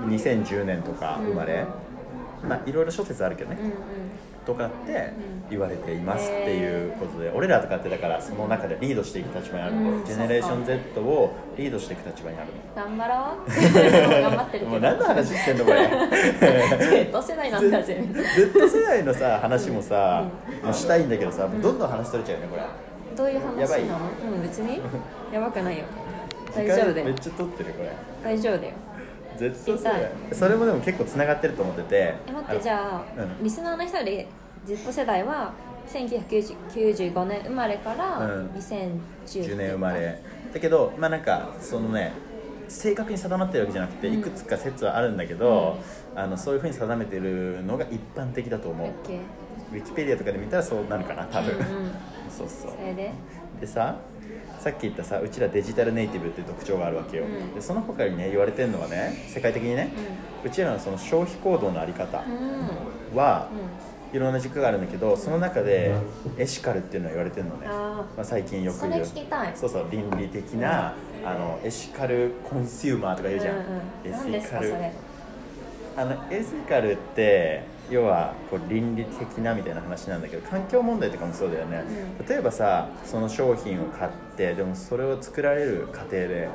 [0.00, 1.64] 2010年とか生まれ、
[2.42, 3.72] まあいろいろ諸説あるけどね、うんうん
[4.44, 5.12] とかって
[5.50, 13.14] 言われていますっていうことで、俺らとかってだからその中でリードしていく立場にあるの、うんジェネレーション Z をリードしていく立場にある頑張ろ
[13.46, 13.48] う。
[14.22, 14.76] 頑張ってるのもけど。
[14.76, 15.88] う何の話してんのこれ。
[17.10, 18.04] Z 世代なんだぜ。
[18.36, 20.24] Z 世代のさ話もさ、
[20.62, 22.62] もうしたいんだけどさ、もうどんどん話取れちゃうよねこれ。
[23.16, 23.60] どういう話なの？
[23.60, 23.82] やばい。
[23.82, 24.80] うん別に。
[25.32, 25.84] やばくないよ。
[26.54, 27.06] 大丈夫だよ。
[27.06, 27.90] めっちゃ取ってるこれ。
[28.22, 28.72] 大丈夫だよ
[29.34, 32.14] た代いそれもでも結構つながってると思ってて。
[32.26, 33.44] え待ってじゃあ、うん。
[33.44, 34.26] リスナーの人で
[34.64, 35.52] Z 世代は
[35.86, 38.46] 1995年生まれからうん。
[38.50, 39.70] 2010 10年。
[39.72, 40.20] 生まれ。
[40.52, 42.12] だけどまあなんかそのね
[42.68, 44.14] 正確に定まってるわけじゃなくてうん。
[44.20, 45.76] いくつか説はあるんだけど、
[46.14, 48.88] あのそういうふうに定めてるのが一般的だと思う。
[49.72, 51.64] ウィキペディアとかで見たらそうなるかな多分、うんうん。
[52.30, 52.70] そうそう。
[52.70, 53.12] それで？
[53.60, 53.96] でさ
[54.64, 57.54] さっき言ったさうちらデジタルネイティブっていう特徴があるわけよ、うん。
[57.54, 59.92] でその他にね言われてるのはね世界的にね、
[60.42, 63.14] うちらのその消費行動のあり方うん。
[63.14, 64.16] は、うん。
[64.16, 65.92] いろんな軸があるんだけどその中で
[66.38, 67.66] エシカルっていうのは言われてるのね。
[67.68, 69.04] あまあ、最近よく言う。
[69.54, 70.94] そうそう倫理的な、
[71.26, 74.72] あのエシカルコンシューマーとか言うじゃん、うんうん、何エシカル
[75.96, 81.84] あのエシカルって要はこう倫理的なみたいな話なんだけど環境問題とかもそうだよね、
[82.28, 86.48] 例えばさその商品を買ってでもそれを作られる過程で、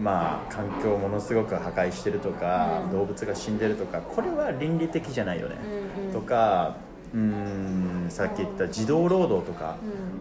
[0.00, 2.92] まあ環境をものすごく破壊してるとか、うん。
[2.92, 5.56] 動物が死んでるとかこれは倫理的じゃないよね、
[5.98, 6.12] うんうん。
[6.12, 6.76] とか
[7.12, 9.76] うーんさっき言った児童労働とか、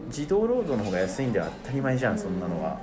[0.05, 0.11] うん。
[0.11, 2.79] 児童労働の方が安いんでは当たり前じゃんそんなのは、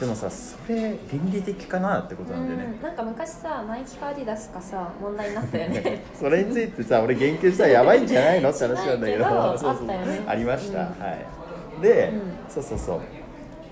[0.00, 6.02] でもさそれ倫理的かなってことなんだよね、うんなんか昔さナイキかアディダスかさ問題になったよね。
[6.18, 9.26] それについてさ俺言及したらやばいんじゃないのって話なんだけど。
[9.26, 13.00] ありました、うんはいで、うんそうそうそう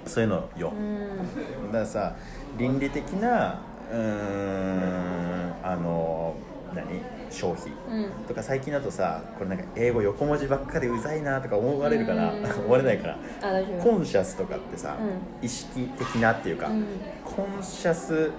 [0.07, 2.15] そういうのよ、うんだからさ
[2.57, 3.61] 倫理的な
[3.93, 6.35] うーんあの
[6.75, 8.11] 何消費うん。
[8.27, 12.45] とか最近だとさこれなんか英語横文字ばっかでうざいなとか思われるかなうん。
[12.65, 13.91] 思われないかなあ大丈夫。
[13.91, 14.97] コンシャスとかってさ、
[15.43, 16.85] う意識的なっていうか、うん。
[17.25, 18.31] conscious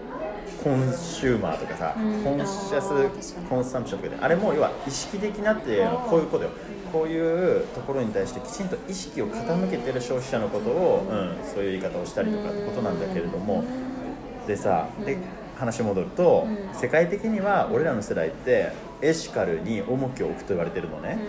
[0.64, 2.24] consumer とかさ、うん。
[2.24, 3.48] conscious に。
[3.48, 6.52] consumption とかであれも要は意識的なっていうのはこういうことよ。
[6.92, 13.64] こういうところに対してきちんと意識を傾けてる消費者のことを、うん、そういう言い方をしたりとかってことなんだけれども。
[14.48, 15.18] でさで
[15.62, 16.76] 話戻ると、うん。
[16.76, 18.72] 世界的には俺らの世代って
[19.02, 21.20] エシカルに重きを置くと言われてるのね、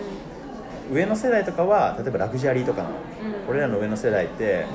[0.91, 3.49] 上の世代とかは例えばラグジュアリーとかなの、うん。
[3.49, 4.65] 俺らの上の世代って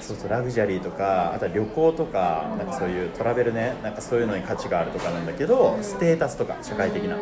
[0.00, 7.16] そうそうラグジュアリーとかあとは旅行とかなんかそういうトラベルねなんかそういうのに価値があるとかなんだけどステータスとか社会的な、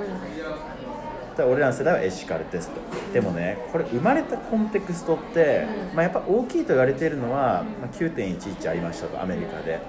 [1.37, 2.81] だ俺らの世代はエシカルですと
[3.13, 9.81] でもねこれ生まれたコンテクストって、まあ、やっぱ大きいと言われているのは、まあ、9.11ありましたとアメリカで。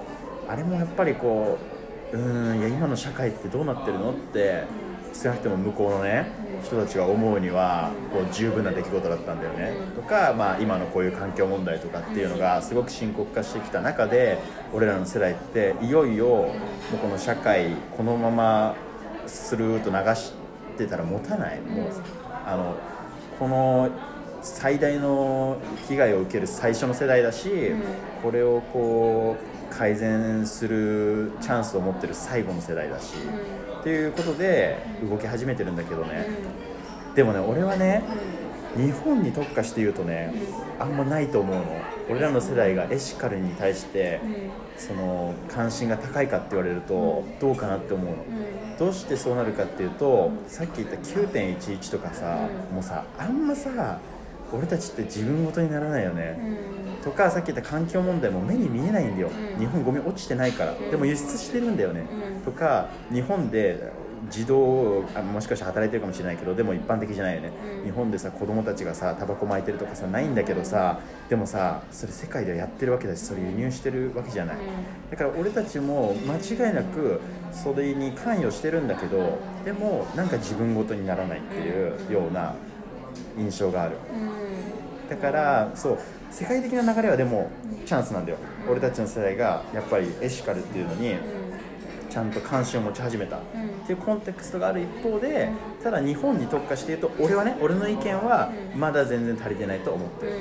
[0.46, 1.73] あれもやっぱりこう
[2.14, 4.64] うんいや今の社会ってどうなってるのって
[5.12, 6.26] 少なくとも向こうのね
[6.62, 9.74] 人たちが思うにはこう十分な出来事だったんだよね。
[9.96, 14.38] とか、まあ、今のこういう環境問題とかっていうのがすごく深刻化してきた中で
[14.72, 16.54] 俺らの世代っていよいよも
[16.94, 18.76] うこの社会このまま
[19.26, 20.32] スルーと流し
[20.78, 21.60] てたら持たない。
[21.60, 21.86] もう
[22.46, 22.76] あの
[23.38, 23.90] この
[24.40, 27.72] 最大の被害を受ける最初の世代だし、
[28.22, 33.14] これをこう改善するチャンスを持ってる最後の世代だし、
[33.80, 36.26] っていうことで動き始めてるんだけどね、
[37.14, 38.02] でもね俺はね
[38.76, 40.32] 日本に特化して言うとね
[40.78, 41.64] あんまないと思うの。
[42.10, 44.20] 俺らの世代がエシカルに対して
[44.76, 48.16] その関心が高いかって言われるとどうかなって思うの、
[48.78, 53.98] どうしてそうなるかっていうとさっき言った9.11とかさ、もうさあんまさ
[54.52, 56.38] 俺たちって自分ごとにならないよね、
[57.04, 59.60] とかさっき言った環境問題も目に見えないんだよ、うん。
[59.60, 60.90] 日本ゴミ落ちてないから、ん。
[60.90, 62.42] でも輸出してるんだよね、うん。
[62.42, 63.92] とか日本で
[64.28, 67.84] 自動あもしかしたら働いてるかもしれないけどでも一般的じゃないよね、うん。
[67.84, 74.56] 日本でさ子供たちがさタバコ巻いてるとかさないんだけどさでもさそれ世界ではやってるわけだしそれ輸入してるわけじゃない、
[75.10, 77.20] だから俺たちも間違いなく
[77.52, 82.54] それに関与してるんだけどでもなんか自分ごとにならないっていうような
[83.36, 83.96] 印象がある。
[85.10, 85.98] だからそう
[86.34, 87.48] 世界的な流れはでも
[87.86, 88.38] チャンスなんだよ。
[88.68, 91.14] 俺たちの世代がやっぱりエシカルっていうのに
[92.10, 93.38] ちゃんと関心を持ち始めた。
[93.84, 95.50] っていうコンテクストがある一方で
[95.82, 100.32] ただ日本に特化して言うと俺はね俺の意見はまだ全然足りてないと思ってる。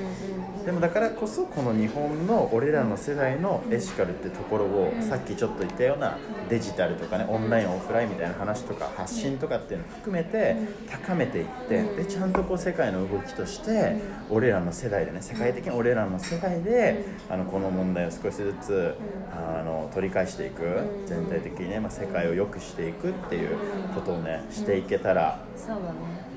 [0.66, 6.18] でもだからこそこの日本の俺らの世代のエシカルってところをさっきちょっと言ったような
[6.50, 10.56] デジタルとかねオンラインオフラインみたいな話とか発信とかっていうのを含めて
[10.90, 13.98] 高めていってでちゃんとこう世界の動きとして
[14.30, 18.96] 俺らの世代でね世界的に俺らの世代であのこの問題を少しずつ
[19.34, 20.64] あの取り返していく。
[21.06, 23.58] 全体的にね、まあ、世界を良くしていくっていう
[23.94, 25.84] ことをねしていけたらそうだね。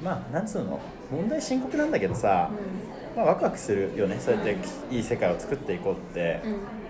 [0.03, 0.81] まあなんつうの
[1.11, 2.51] 問題深刻なんだけどさ、
[3.17, 4.57] まあ、ワクワクするよねそうやって
[4.91, 6.41] いい世界を作っていこうって、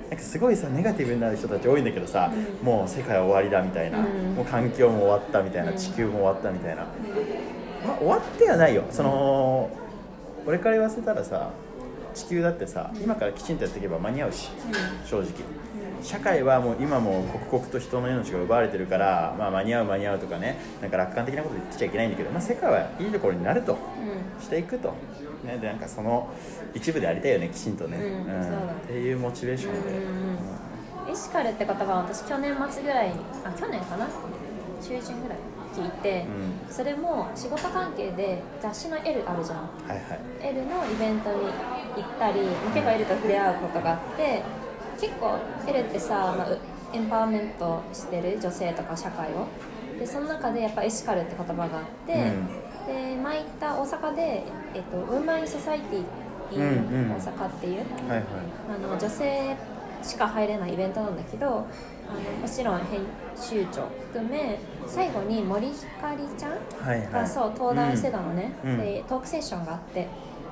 [0.08, 4.34] なんかすごいさネガティブになる人たち多いんだけどさ、もう世界は終わりだみたいな、うん。
[4.34, 6.82] もう環境も終わったみたいな、地球も終わったみたいな、
[7.86, 8.84] まあ、終わってはないよ。
[8.90, 9.70] その
[10.46, 11.50] 俺から言わせたらさ
[12.16, 14.48] 地球だってさ今からきちんとやっていけば間に合うし、
[15.04, 15.26] 正直。
[16.02, 23.76] 社会はもう今も刻々と人の命が奪われてるから、まあ、間に合う間に合うとかねなんか楽観的なこと言ってちゃいけないんだけど、まあ、世界はいいところになると
[24.40, 24.94] していくと、
[25.42, 26.32] ね、でなんかその
[26.74, 28.68] 一部でありたいよねきちんとね、うん。
[28.70, 29.72] っていうモチベーション
[31.06, 34.06] で、エシカルって言葉は私去年末ぐらいにあ去年かな？
[34.82, 35.38] 中旬ぐらい
[35.74, 36.26] 聞いて、
[36.68, 39.58] うそれも仕事関係で雑誌の L あるじゃん。
[39.58, 40.20] はいはい。
[40.40, 41.46] L のイベントに
[41.96, 42.40] 行ったり
[42.74, 44.42] 結構 L と触れ合うことがあって
[45.00, 46.58] 結構 L ってさ、まあ、う
[46.92, 49.46] エンパワーメントしてる女性とか社会を。
[49.98, 52.12] でその中でやっぱエシカルって言葉があって、
[52.86, 56.04] で前行った大阪で、えっと、ウーマン・ソサイティ
[56.52, 57.12] うんうん。
[57.12, 58.24] 大阪っていう、はいはい。
[58.74, 59.56] あの女性
[60.02, 61.66] しか入れないイベントなんだけど
[62.08, 63.00] あのもちろん編
[63.36, 68.78] 集長含め最後に森ひかりちゃんがそう登壇してたのね、うん。
[68.78, 70.06] でトークセッションがあって。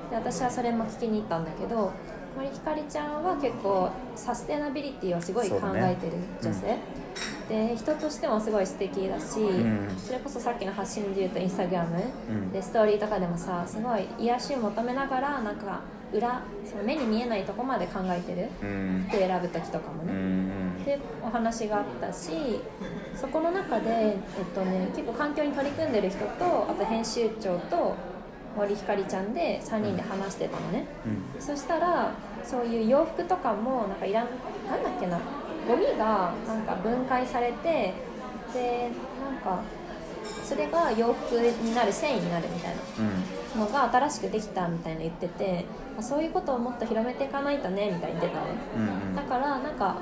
[0.09, 1.91] で私はそれも聞きに行ったんだけど
[2.35, 6.13] 森ひかりちゃんは結構サステナビリティをすごい考えてる
[6.43, 6.77] 女性、
[7.47, 9.89] で人としてもすごい素敵だし、ん。
[9.97, 11.97] それこそさっきの発信で言うとインスタグラム、
[12.29, 12.51] うん。
[12.51, 15.79] でストーリーとかでもさすごい癒しを求めながらなんか
[16.13, 18.49] 裏その目に見えないとこまで考えてる。
[18.61, 19.05] うん。
[19.09, 22.31] 服選ぶ時とかもうね、んでお話があったし
[23.15, 27.95] そこの中で、えっとね、結構環境に取り組んでる人とあと編集長と
[28.55, 30.85] 森ひかりちゃんで3人で話してたのね、
[31.35, 31.41] うん。
[31.41, 32.11] そしたら
[32.43, 34.27] そういう洋服とかもなんかいらん
[34.69, 35.19] なんだっけな
[35.67, 37.93] ゴミがなんか分解されて
[38.53, 38.89] で
[39.23, 39.61] なんか
[40.43, 43.35] それが洋服になる繊維になるみたいなうん。
[43.59, 45.65] のが新しくできたみたいな言ってて
[45.97, 48.53] あそういうことをもっと広めていかないとねみたいに言ってたのね。
[49.09, 49.15] うん。
[49.15, 49.97] だからなんか、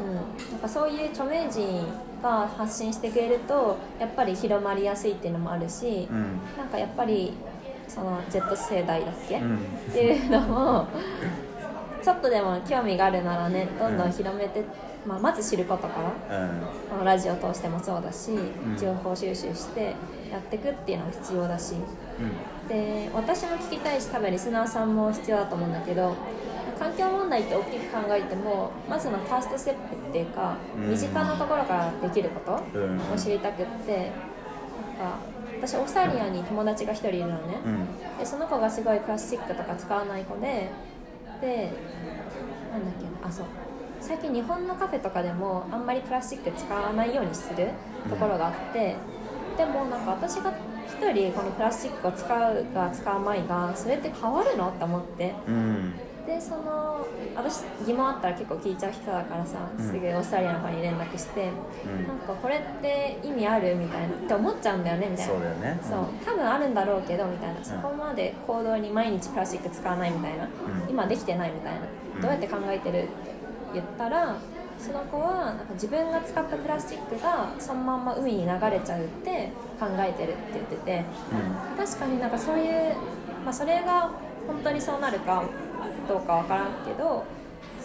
[0.00, 0.14] うん、
[0.52, 1.84] なんかそういう著名人
[2.22, 6.38] が発信してくれるとやっぱり広まりやすいっていうのもあるし、うん。
[6.56, 7.32] なんかやっぱり
[7.88, 9.56] その Z 世代だっけ、うん。
[9.56, 9.58] っ
[9.92, 10.88] ていうのも
[12.02, 14.64] ちょっとでも興味があるならねどんどん広めて、
[15.06, 16.60] まあ、まず知ることからうん。
[16.90, 18.76] このラジオを通してもそうだし、ん。
[18.78, 19.94] 情報収集して
[20.30, 21.74] やっていくっていうのが必要だし。
[22.68, 26.14] で私も聞きたいし多分リスナーさんも必要だと思うんだけど
[26.80, 30.90] 環境問題って大きく考えてもまずのファーストステップっていうかうん。
[30.90, 32.98] 身近なところからできることうん。
[33.12, 35.18] を知りたくってなんか
[35.60, 37.34] 私オーストラリアに友達が1人いるのね、
[37.66, 38.18] うん。
[38.18, 40.70] でその子がすごいプラスチックとか使わない子で
[41.42, 41.70] で
[42.72, 43.46] なんだっけなあそう。
[44.00, 47.68] 最近日本のカフェとかでもあんまりプラスチック使わないようにする
[48.08, 48.96] ところがあって、
[49.58, 50.54] でもなんか私が
[50.86, 54.70] 一人このプラスチックを使うが使うまいがそれって変わるの？
[54.70, 55.34] って思って。
[55.46, 55.92] うん
[56.26, 59.84] でその私疑問あったら結構聞いちゃう人だからさうん。
[59.84, 61.48] すぐオーストラリアの方に連絡して、
[61.84, 62.06] うん。
[62.06, 65.32] なんかこれって意味あるみたいなって思っちゃうんだよねみたいな。
[65.32, 65.80] そうだよね。
[65.82, 65.98] そう。
[66.24, 67.64] 多分あるんだろうけどみたいな。
[67.64, 70.48] そこまで行動に毎日プラスチック使わないみたいな、ん。
[70.88, 71.80] 今できてないみたいな、
[72.16, 72.20] うん。
[72.22, 73.08] どうやって考えてるって
[73.74, 74.36] 言ったら
[74.78, 81.04] その子はなんか自分が使ったプラスチックがそのまんま海に流れちゃうって考えてるって言ってて。
[81.76, 82.94] 確かになんかそういう、
[83.44, 84.10] まあ、それが
[84.46, 85.44] 本当にそうなるか
[86.10, 87.24] どうかわからんけど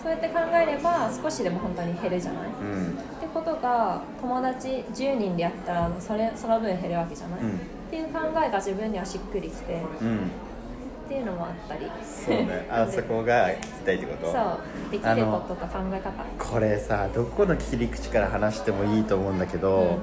[0.01, 2.71] そうやって考えれば少しでも本当に減るじゃない、うん。
[2.71, 7.49] うんってことが友達10人でやったらそれその分減るわけじゃない、うん。
[7.49, 7.53] っ
[7.89, 10.17] ていう考えが自分にはしっくりきてうん。
[10.17, 11.89] っていうのもあったり。
[12.03, 12.67] そうね。
[12.71, 14.31] あそこが聞きたいってこと。
[14.31, 14.91] そう。
[14.91, 16.11] できることと考え方。
[16.51, 19.97] これさどこの切り口から話してもいいと思うんだけど、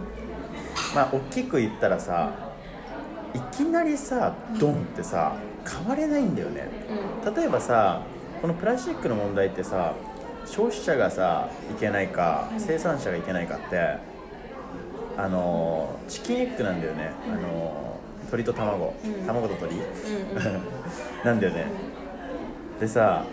[0.94, 2.30] まあ大きく言ったらさ
[3.34, 5.32] いきなりさドンってさ
[5.68, 6.68] 変われないんだよね。
[7.24, 8.02] う例えばさ
[8.40, 9.94] このプラスチックの問題ってさ
[10.46, 13.96] 消費者がさいけないか生産者がいけないかって
[15.16, 18.00] あのチキンエッグなんだよね、あの
[18.30, 19.26] 鳥と卵、うん。
[19.26, 19.86] 卵と鳥、んうん。
[21.22, 21.66] なんだよね。
[22.80, 23.24] でさ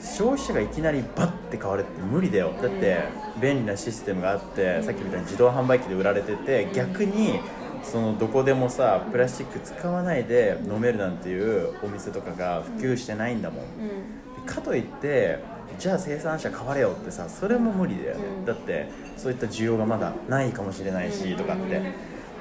[0.00, 2.52] 消費者がいきなりバッて変わるって無理だよ。
[2.60, 2.98] だって
[3.40, 7.40] 便利なシステムがあってさっきみたいに自動販売機で売られてて逆に
[7.82, 13.64] そのどこでもさプラスチック使わないで飲めるなんていうお店とかが普及してないんだもん。
[13.64, 14.46] うん。
[14.46, 15.38] かといって
[15.78, 18.44] じゃあ生産者変われよってさそれも無理だよね、うん。
[18.44, 21.80] だってそういった需要がまだないかもしれないし、とかって。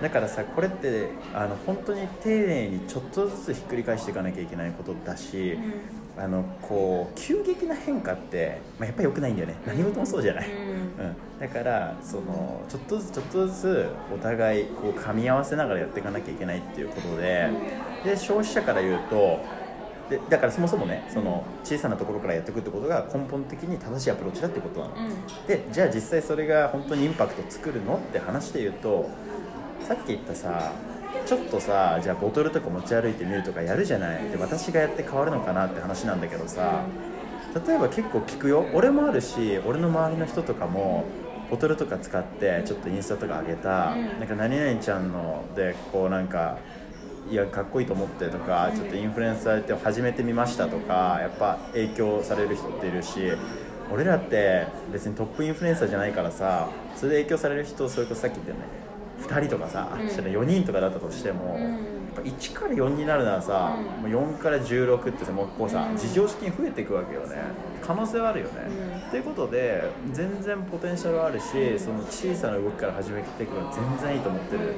[0.01, 5.57] だからさこれってあの本当に丁寧にちょっとずつひっくり返していかなきゃいけないことだし、
[6.20, 9.55] あのこう急激な変化って、まあ、やっぱり良くないんだよね。
[9.65, 11.05] 何事もそうじゃない、うん。
[11.05, 17.49] うん、だからそのちょっとずつちょっとずつお互いこう噛み合わせながらやっていかなきゃいけないっていうことで
[18.03, 19.39] で消費者から言うと
[20.09, 25.47] でだからそもそもねその小さなところからやっていくってことが根本的に正しいアプローチだってことなの、うん。
[25.47, 29.09] でじゃあ実際それが本当にインパクト作るのって話で言うと
[29.82, 30.72] さっき言ったさ
[31.25, 34.29] ちょっとさじゃあボトルとか持ち歩いてみるとかやるじゃない？
[34.29, 36.85] で私がやって変わるのかなって話なんだけどさ
[37.67, 38.65] 例えば結構聞くよ？
[38.73, 41.05] 俺もあるし俺の周りの人とかも
[41.49, 44.19] ボトルとか使ってちょっとインスタとか上げた、うん。
[44.19, 46.57] なんか何々ちゃんのでこうなんか
[47.29, 53.19] いやかっこいいと思ってとか、ちょっとインフルエンサーで始めてみましたとかやっぱ影響される人っているし
[53.91, 58.63] 俺らって別にトップインフルエンサーじゃないからさそれで影響される人それこそさっき言ったよね
[59.20, 60.09] 2人とかさ、うん。
[60.09, 61.61] したら4人とかだったとしても、うん。
[61.61, 61.72] やっ
[62.15, 64.11] ぱ1から4になるならさ、うん。
[64.11, 65.97] もう4から16ってさもうこうさ、うん。
[65.97, 67.36] 事情資金増えていくわけよね。
[67.82, 68.53] 可能性はあるよね、
[69.03, 69.09] うん。
[69.11, 71.45] ということで全然ポテンシャルはあるし、
[71.80, 74.74] その小さな動きから始めていくのは全然いいと思ってる、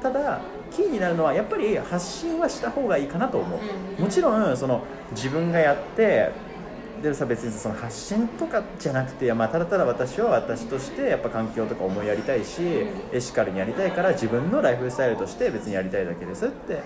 [0.00, 0.40] ただ
[0.70, 3.60] キーになるのはやっぱり発信はした方がいいかなと思う、
[3.98, 4.04] うん。
[4.04, 6.30] もちろんその自分がやって
[7.02, 12.60] でさ別にその発信とかじゃなくて、まあ、ただただ私は私としてやっぱ環境とか思いやりたいし、
[13.12, 16.82] エシカルにやりたいから自分のライフスタイルとして別にやりたいだけですって。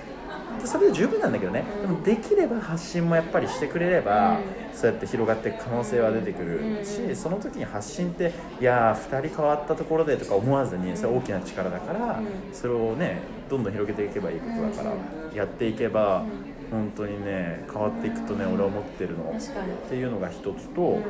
[0.61, 4.77] でそれで十分なんだけどね、でもできれば発信もやっぱりしてくれれば、うん。
[4.77, 7.17] そうやって広がっていく可能性は出てくるし、うん。
[7.17, 12.27] その時に発信っていやー2人変わったところでとか思わずにそれは大きな力だから、うん。
[12.53, 14.93] それをねどんどん広げていけばいいことだから、
[15.35, 16.25] やっていけば、
[16.73, 19.25] 本当にね変わっていくとね俺は思ってるの。
[19.25, 21.03] っ確かに、ていうのが一つと、うん。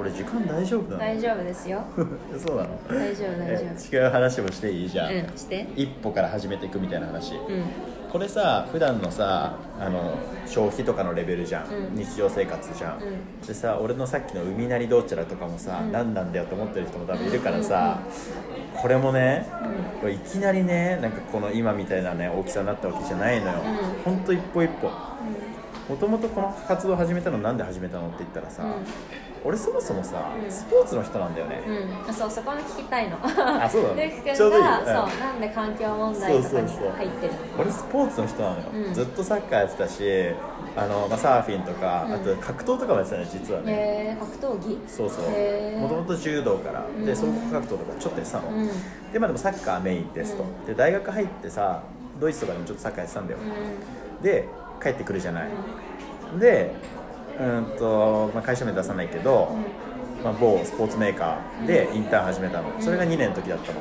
[0.00, 0.98] 俺時間大丈夫なの？
[0.98, 1.82] 大丈夫ですよ。
[2.38, 2.68] そうなの？
[2.88, 4.88] 大丈夫大丈え違う話もしていい？
[4.88, 5.66] じゃん、夫うんして。
[5.74, 7.40] 一歩から始めていくみたいな話、うん。
[8.12, 10.14] これさ普段のさあの
[10.46, 11.96] 消費とかのレベルじゃん、うん。
[11.96, 13.06] 日常生活じゃん、う
[13.44, 13.46] ん。
[13.46, 15.92] でさ俺のさっきの海なりどうちゃらとかもさ、うん。
[15.92, 17.98] 何なんだよって思ってる人も多分いるからさ、
[18.80, 19.46] これもね
[20.00, 23.60] これいきなりねなんかこの今みたいなね大きさになったわけじゃないのよ、
[24.04, 24.12] うん。
[24.12, 24.90] ほんと一歩一歩。
[25.88, 28.72] もともとこの活動を始めたのなんで始めたのって言ったらさ、うん。
[29.42, 31.62] 俺そもそもさ、うんスポーツの人なんだよね、
[32.06, 33.16] うん、そうそこも聞きたいの。
[33.22, 34.84] あそうだねルー君がうん。
[34.84, 37.38] そうなんで環境問題とかにそうそうそう入ってるの。
[37.58, 38.94] 俺スポーツの人なのよ、うん。
[38.94, 40.02] ずっとサッカーやってたし
[40.76, 42.14] あの、まあ、サーフィンとか、うん。
[42.14, 44.78] あと格闘とかもやってたね実はね、えー、格闘技？
[44.86, 45.78] そうそう。
[45.78, 46.84] もともと柔道から。
[46.86, 47.04] うん。
[47.04, 48.62] で総合格闘とかちょっとやってたの、うん。
[48.62, 48.70] うん
[49.12, 50.66] でまあでもサッカーメインですと、うん。
[50.66, 51.82] で大学入ってさ
[52.20, 53.38] ドイツとかでもちょっとサッカーやってたんだよ、
[54.22, 54.48] で
[54.82, 55.48] 帰ってくるじゃない、
[56.38, 56.74] で
[57.40, 59.56] うんと、まあ、会社名出さないけど、
[60.24, 63.80] まあ、某スポーツメーカーでインターン始めたの、それが2年の時だったの。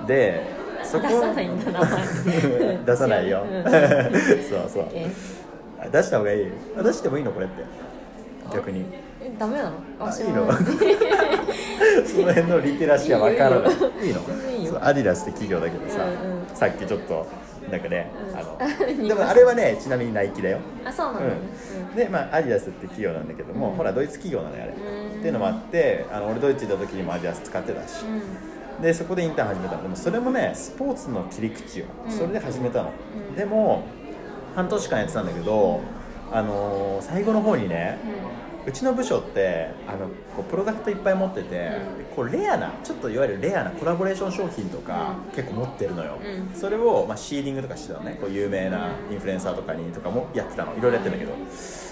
[0.00, 0.06] うん。
[0.06, 2.78] でそこ出さないんだ名前。
[2.84, 3.62] 出さないよ、うん。
[3.70, 3.72] そう
[4.68, 4.86] そう。
[4.90, 5.41] えあ
[5.90, 6.46] 出した方がいい。
[6.78, 7.64] あ出してもいいのこれって。
[8.52, 8.84] 逆に。
[9.20, 9.72] えダメなの？
[10.00, 10.20] あい。
[10.20, 10.50] いの？
[12.06, 14.12] その辺のリテラシーは分からないいい
[14.70, 14.84] の？
[14.84, 16.46] アディダスって企業だけどさ、うんうん。
[16.54, 17.26] さっきちょっと
[17.70, 18.58] なんかね、うんあの
[19.08, 20.58] でもあれはねちなみにナイキだよ。
[20.84, 21.28] あそうなんだ。
[21.28, 21.34] ね、
[21.90, 23.76] うん、でまあアディダスって企業なんだけども、うん。
[23.76, 25.18] ほらドイツ企業なのよあれ、うん。
[25.18, 28.82] っていうのもあってあの俺ドイツ行った時にもアディダス使ってたし、うん。
[28.82, 29.82] でそこでインターン始めたの。
[29.82, 32.10] でもそれもねスポーツの切り口よ、うん。
[32.12, 32.90] それで始めたの、
[33.30, 33.36] うん。
[33.36, 33.84] でも
[34.54, 35.80] 半年間やってたんだけど、
[36.30, 37.98] あのー最後の方にね
[38.64, 42.04] うちの部署ってあのこうプロダクトいっぱい持ってて、うん。
[42.14, 45.34] こうレアなちょっといわゆるレアなコラボレーション商品とか、うん。
[45.34, 46.56] 結構持ってるのよ、うん。
[46.56, 48.18] それを、まあ、シーディングとかしてたのね。
[48.20, 50.76] こう有名なインフルエンサーとかにとかもやってたの。
[50.76, 51.36] いろいろやってるんだけど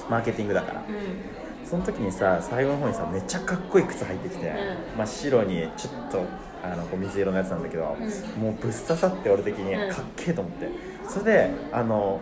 [0.08, 1.68] マーケティングだから、うん。
[1.68, 4.54] その時にさ最後の方にさめっちゃかっこいい靴履いてきて、ん。
[4.96, 6.24] 真っ白にちょっと
[6.62, 7.96] あのこう水色のやつなんだけど、
[8.38, 9.90] もうぶっ刺さって俺的にうん。
[9.92, 10.68] かっけえと思って、
[11.10, 12.20] それであの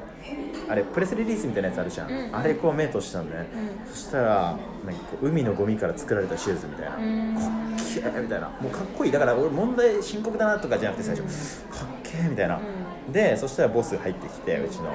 [0.68, 2.36] あれプレスリリースみたいなやつあるじゃん、うん。
[2.36, 3.46] あれこう目としたんだね、
[3.86, 4.24] うそしたら
[4.84, 7.34] なんかこう海のゴミから作られたシューズみたいな、うん。
[7.34, 7.44] かっ
[7.94, 8.48] けえみたいな。
[8.48, 9.12] もうかっこいい。
[9.12, 11.22] だから俺問題深刻だなとかじゃなくて最初、
[11.70, 12.60] かっけえみたいな、
[13.12, 14.94] でそしたらボスが入ってきてうちの。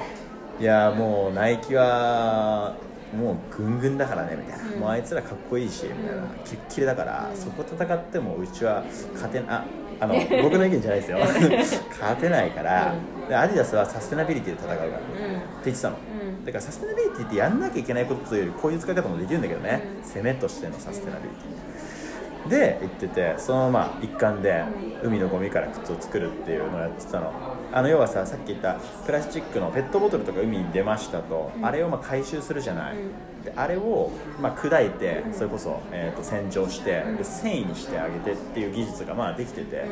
[0.60, 2.76] いやもうナイキは
[3.18, 4.80] もうぐんぐんだからねみたいな、うん。
[4.80, 6.22] もうあいつらかっこいいしみたいな。
[6.22, 6.28] うん。
[6.44, 7.36] キレッキレだから、うん。
[7.36, 8.84] そこ戦ってもうちは
[9.14, 9.64] 勝てなあ
[10.00, 11.18] あの 僕の意見じゃないですよ。
[11.90, 12.94] 勝てないから、
[13.26, 15.30] うでアディダスはサステナビリティで戦うから、ってうん
[15.64, 16.44] 言ってたの、うん。
[16.44, 20.02] だからサステナビリティってやんなきゃいけないことというよりこういう使い方もできるんだけどね、うん。
[20.02, 24.62] 攻めとしてのサステナビリティ、で言っててそのまあ一環で
[25.02, 27.32] 海のゴミから靴を作るっていうのをやってたの。
[27.72, 31.66] あの要はささっき言ったプラスチックのペットボトルとか海に出ましたと、うん。
[31.66, 33.10] あれをまあ回収するじゃない、うん
[33.44, 39.84] であれをまあ砕いてそれこそ、えー、と洗浄してで繊維にしてあげてっていう技術がまあできてて、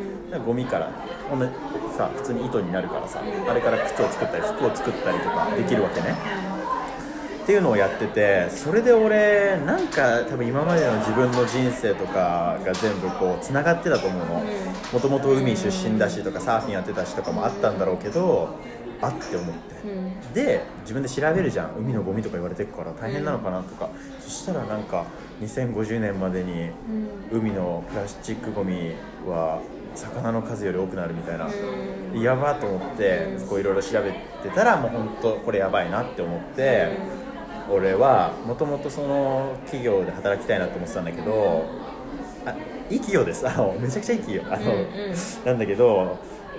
[0.47, 0.91] ゴミから
[1.29, 1.49] ほんで
[1.97, 3.51] さ普通に糸になるからさ、うん。
[3.51, 6.17] あれから靴を作ったり服を作ったりとかできるわけね、
[7.43, 14.35] っていうのをやっててそれで俺なんか多分今までの自分の人生とかが全部こうつながってたと思うの。
[14.37, 14.93] うん。
[14.93, 18.59] もともと海出身だしとかサーフィンやってたしとかもあったんだろうけど
[19.03, 19.89] あって思って。
[19.89, 20.33] うん。
[20.33, 21.75] で自分で調べるじゃん。
[21.77, 23.91] 海のゴミとか言われてるから大変なのかなとか、
[24.21, 25.05] そしたらなんか
[25.41, 26.71] 2050年までに
[27.33, 27.39] うん。
[27.39, 28.93] 海のプラスチックゴミ
[29.27, 29.61] は
[29.95, 32.21] 魚の数より多くなるみたいな、うん。
[32.21, 33.47] やばと思ってうん。
[33.49, 36.97] こういろいろ調べてたらもう本当これやばいなって思って、
[37.71, 41.65] 俺はもともとその企業で働きたいなと思ってたんだけど
[42.45, 42.51] あ
[42.91, 43.49] いい企業です。
[43.49, 44.53] あのめちゃくちゃいい企業。
[44.53, 44.75] あの、
[45.47, 46.19] なんだけど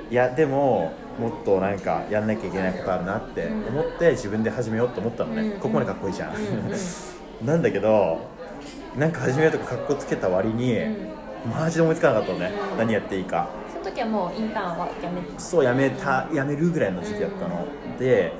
[0.10, 5.59] いやでももっとなんかやんなきゃいけないことあるなって思って自分で始めようと思ったのね、うん。
[5.59, 6.74] ここまでかっこいいじゃん、うんうん
[7.45, 8.20] なんだけど
[8.97, 11.51] なんか始めようとかかっこつけた割に、うん。
[11.51, 12.78] マジで思いつかなかったのね、うん。
[12.78, 13.49] 何やっていいか。
[13.74, 15.28] その時はもうインターンはやめて。
[15.38, 17.66] そうやめたやめるぐらいの時期だったの、
[17.99, 18.34] で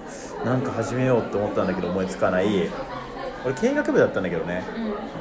[0.45, 2.69] なんか始めようって思ったんだけど思いつかない。
[3.43, 4.63] 俺経営学部だったんだけどね。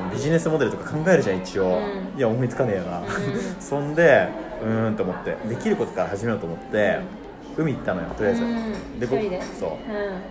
[0.05, 0.11] うん。
[0.11, 2.18] ビジネスモデルとか考えるじゃん一応、うん。
[2.18, 3.05] いや思いつかねえよな、ん
[3.59, 4.28] そんで
[4.62, 5.36] うーんと思って。
[5.48, 6.98] できることから始めようと思って、
[7.57, 9.00] 海行ったのよとりあえず、うん。
[9.00, 9.42] でご一人で？
[9.42, 9.70] そう。
[9.70, 9.74] う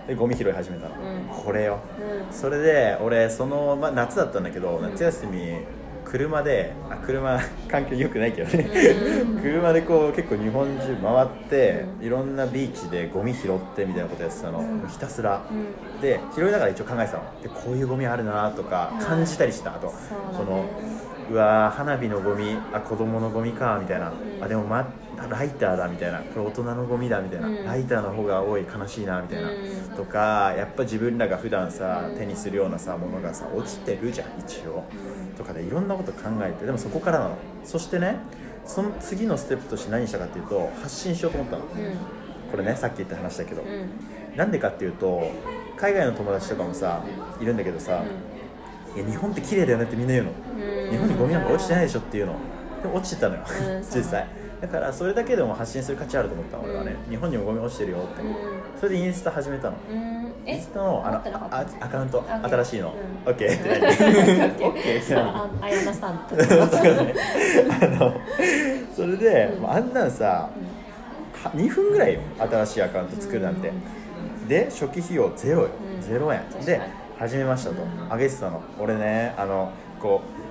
[0.04, 0.06] ん。
[0.06, 1.44] でゴミ拾い始めたの、うん。
[1.44, 1.78] これよ。
[2.28, 2.32] うん。
[2.34, 4.82] それで俺その、まあ、夏だったんだけどん。
[4.82, 5.56] 夏休み
[6.04, 7.38] 車であ車
[7.70, 8.68] 環境良くないけどね。
[9.24, 9.38] うん。
[9.42, 16.00] 車でこう結構日本中回っていろんなビーチでゴミ拾ってみたいなことやってたの、ひたすら、うん。
[16.00, 17.22] で拾いながら一応考えてたの。
[17.42, 19.06] でこういうゴミあるなとかうん。
[19.06, 19.70] 感じたりした。
[19.70, 19.92] あと、ね。
[20.36, 20.64] その
[21.30, 24.12] うわー花火のゴミあ子供のゴミかみたいな、ん。
[24.42, 24.84] あでも、ま、
[25.28, 27.64] ライターだみたいなこれ大人のゴミだみたいな、うん。
[27.64, 29.96] ライターの方が多い悲しいなみたいな、うん。
[29.96, 35.34] とかやっぱ自分らが普段さうん手にするようなさものがさ落ちてるじゃん一応、うん。
[35.36, 37.36] とかでいろんなこと考えてでもそこからなの。
[37.64, 38.16] そしてね
[38.64, 41.64] その次のステップとして何したかっていうと発信しようと思ったの、
[42.50, 43.64] これねさっき言った話だけど、
[44.36, 45.30] なんでかっていうと
[45.76, 47.02] 海外の友達とかもさ
[47.40, 48.04] いるんだけどさ、
[48.94, 50.90] いや日本って綺麗だよねってみんな言うの、うん。
[50.90, 52.36] 日本にゴミなんか落ちてないでしょっていうの。
[52.82, 54.28] でも落ちてたのよ、うん 実際
[54.62, 58.36] だからそれだけでも発信する価値あると思ったの俺はね、う日本にもゴミ落ちてるよって、うん。
[58.78, 59.76] それでインスタ始めたの。
[60.46, 61.18] インスタのあの
[61.50, 62.94] あアカウント新しいの。
[63.26, 63.32] うん。
[63.32, 63.48] OK って
[63.80, 66.38] 何 OK って何ああやなさんとあ
[67.88, 68.20] の
[68.94, 70.48] それで、あんなんさ、
[71.42, 73.72] は2分ぐらいよ新しいアカウント作るなんて、う
[74.44, 74.46] ん。
[74.46, 75.68] で初期費用ゼロ
[76.00, 76.48] ゼロ円。
[76.64, 76.80] で
[77.18, 78.08] 始めましたと、うん。
[78.10, 78.62] 上げてたの。
[78.78, 80.41] 俺ねあのこう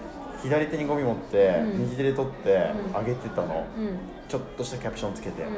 [0.42, 1.80] 左手にゴミ持って、うん。
[1.84, 3.00] 右手で取ってうん。
[3.00, 3.98] 上げてたの、うん。
[4.28, 5.50] ちょっとしたキャプションつけて、うん。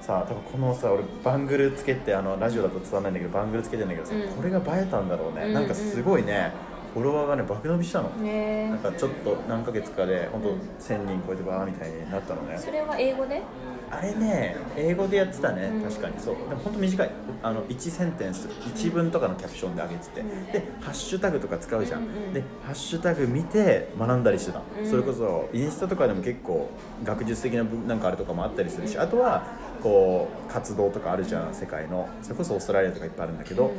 [0.00, 4.28] さあ多分このさ俺バングルつけてあのラジオだと伝わらないんだけどバングルつけてんだけどさ、うん。
[4.28, 5.54] これが映えたんだろうね、うん。
[5.54, 6.52] なんかすごいね
[6.96, 8.70] フォロワーがね爆伸びしたの、ね。
[8.70, 12.56] なんかちょっと何ヶ月かで本当うん1000人超えてバーみたいになったのね。
[12.58, 13.42] それは英語で？
[13.90, 15.82] あれね英語でやってたね、うん。
[15.82, 16.18] 確かに。
[16.18, 16.36] そう。
[16.48, 17.10] でも本当短い。
[17.42, 20.46] あの1センテンス1文とかのキャプションで上げてて、うん。
[20.46, 24.90] でハッシュタグとか使うじゃん、うんうんでハッシュタグ見て学んだりしてた、うん。
[24.90, 26.70] それこそインスタとかでも結構
[27.04, 29.46] 学術的な部なんかあれとかもあったりするし、うんあとは
[29.82, 32.08] こう活動とかあるじゃん世界の。
[32.22, 33.72] それこそオーストラリアとかいっぱいあるんだけど、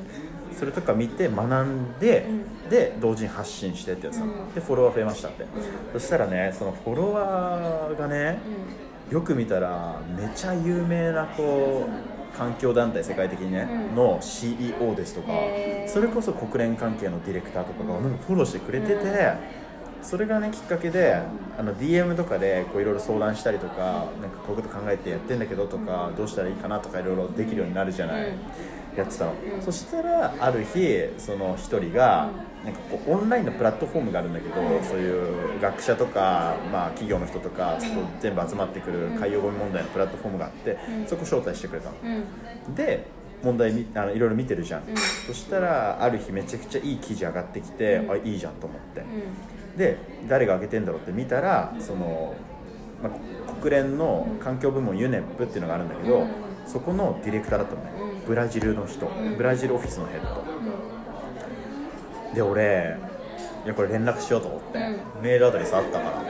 [0.57, 2.25] それとか見て学んで、
[2.67, 4.53] うで同時に発信してってやつなん。
[4.53, 5.99] でフォロワー増えましたって、うん。
[5.99, 8.39] そしたらねそのフォロワーがね、
[9.11, 13.95] よく見たらめちゃ有名なこう環境団体世界的にね、うん。
[13.95, 15.29] の CEO ですとか
[15.87, 18.03] それこそ国連関係のディレクターとかがうん。
[18.03, 19.66] なんかフォローしてくれてて、うん
[20.01, 21.21] それがねきっかけで
[21.57, 28.37] あの DM とかでこういろいろ相談したりとかなんかこういうこと考えてやってんだけどとかどうしたらいいかなとかいろいろできるようになるじゃない、うん。
[28.97, 29.61] やってたの、うん。
[29.61, 32.29] そしたらある日その一人が、
[32.63, 37.77] なんかこうオンラインのプラットフォームがあるんだけど、うんそういう学者とか、まあ、企業の人とか
[38.19, 41.07] 全部集まってくる海洋ゴミ問題のプラットフォームがあって、うん。
[41.07, 41.95] そこ招待してくれたの。
[42.03, 42.75] うん。
[42.75, 43.05] で
[43.43, 44.97] 問題みあのいろいろ見てるじゃん、うん。
[44.97, 48.11] そしたらある日めちゃくちゃいい記事上がってきて、うん。
[48.11, 49.03] あいいじゃんと思って、う
[49.77, 49.97] で
[50.27, 52.35] 誰が上げてんだろうって見たらその、
[53.01, 56.29] まあ、国連の環境部門 UNEP っていうのがあるんだけど、うん。
[56.65, 59.37] そこのディレクターだったのね、うんブラジルの人、ん。
[59.37, 60.41] ブラジルオフィスのヘッド。
[62.31, 62.97] んで俺
[63.63, 65.21] いやこれ連絡しようと思って、うん。
[65.23, 66.23] メールアドレスあったから。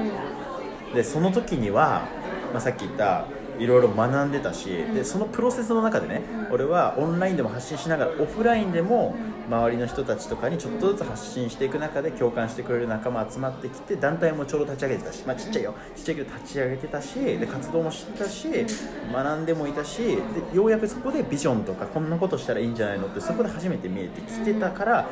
[0.90, 0.94] うん。
[0.94, 2.08] でその時には、
[2.54, 3.26] まあ、さっき言った
[3.60, 4.94] いろいろ学んでたし、ん。
[4.94, 6.54] でそのプロセスの中でね、うん。
[6.54, 9.16] 俺はオンラインでも発信しながらオフラインでも
[9.50, 15.74] 周りの人たちとかにちょっとずつ発信していく中で共感してくれる仲間集まってきて団体もちょうど立ち上げてたし、まあ、ちっちゃいよ。
[15.96, 18.48] ちっちゃいけど立ち上げてたしで活動もしてたし
[19.12, 20.22] 学んでもいたしで
[20.54, 25.10] ようやくそこでビジョンとかこんなことしたらいいんじゃないのってそこで初めて見えてきてたから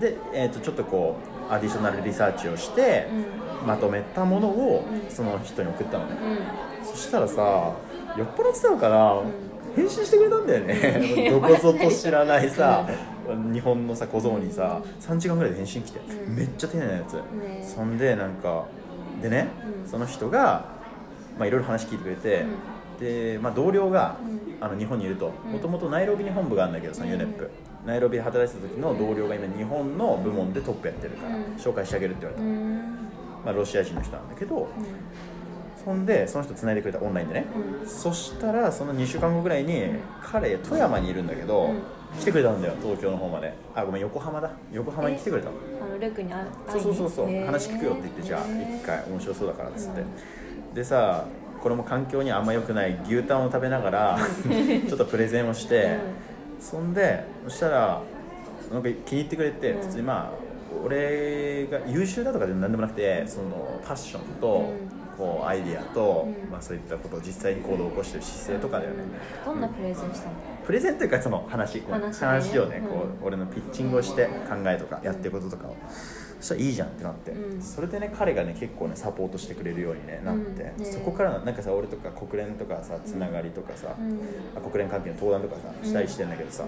[0.00, 1.16] で、えー、とちょっとこ
[1.50, 3.06] うアディショナルリサーチをして
[3.64, 5.10] まとめたものをうん。
[5.10, 6.16] その人に送ったのね。
[6.80, 6.86] うん。
[6.86, 7.72] そしたらさ
[8.16, 9.32] 酔っ払ってたのかな、ん
[9.74, 11.30] 返信してくれたんだよね。
[11.30, 12.86] どこぞと知らないさ
[13.52, 16.36] 日本のさ小僧にさ3時間ぐらいで返信来て、うん。
[16.36, 17.22] めっちゃ丁寧なやつ、ね。
[17.62, 18.64] そんでなんか
[19.20, 19.48] でね、
[19.82, 19.90] うん。
[19.90, 20.64] その人が
[21.38, 22.44] まあいろいろ話聞いてくれて、
[23.00, 24.44] で、まあ、同僚が、うん。
[24.60, 25.32] あの日本にいると。
[25.44, 25.52] うん。
[25.52, 27.20] もともとナイロビに本部があるんだけどそのうん。
[27.20, 27.48] UNEP、
[27.86, 31.42] ナイロビで働いてた時の同僚が今日本の部門でトップやってるから、うん。
[31.56, 32.98] 紹介してあげるって言われた、うん
[33.44, 34.66] まあ、ロシア人の人なんだけど、うん
[35.84, 37.46] そんでその人繋いでくれたオンラインでね、
[37.82, 37.86] うん。
[37.86, 39.84] そしたらその2週間後ぐらいに
[40.22, 41.82] 彼富山にいるんだけど、うん。
[42.18, 43.52] 来てくれたんだよ東京の方まで。
[43.74, 44.50] あごめん横浜だ。
[44.72, 45.56] 横浜に来てくれたの。
[45.82, 47.30] あのルークにあそうそうそうそう。
[47.30, 47.46] へー。
[47.46, 48.40] 話聞くよって言ってじゃあ
[48.76, 50.04] 一回面白そうだからっつって、う
[50.72, 50.74] ん。
[50.74, 51.26] でさ
[51.62, 54.18] これも環境にあんま良くない牛タンを食べながら
[54.88, 55.98] ちょっとプレゼンをして、
[56.60, 58.00] そんでそしたら
[58.72, 59.82] なんか気に入ってくれて、うん。
[59.82, 60.43] 普通にまあ
[60.84, 65.04] 俺が優秀だとかでも何でもなくてそのパッションと、うん。
[65.14, 66.50] こうアイディアと、うん。
[66.50, 69.04] まあ、そういったことを実際に行動を起こしてる姿勢とかだよね、
[69.46, 70.32] うんどんなプレゼンしたの？
[70.66, 72.26] プレゼンというかその話話ね。
[72.26, 72.88] 話をね、うん。
[72.88, 75.76] こう俺のピッチングをして考えとかやってることとかを、
[76.40, 77.62] そしたらいいじゃんってなって、うん。
[77.62, 80.84] それでね彼がね結構ねサポートしてくれるように、ね、なって、うんね。
[80.84, 83.94] そこからなんかさ俺とか国連とかさつながりとかさ、
[84.60, 86.64] 国連関係の登壇とかさしたりしてんだけどさ、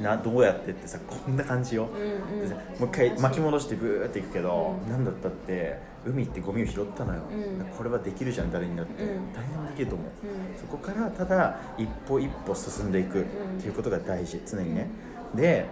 [0.00, 2.50] などうやってってさこんな感じよ、うんうん。
[2.50, 4.90] もう一回巻き戻してブーっていくけど、うん。
[4.90, 7.64] なんだったって海行ってゴミを拾ったのよ、うん。
[7.76, 9.32] これはできるじゃん誰にだって、うん。
[9.32, 10.58] 誰にもできると思う、うん。
[10.58, 13.24] そこからただ一歩一歩進んでいくっ
[13.60, 14.88] ていうことが大事常にね、
[15.34, 15.66] で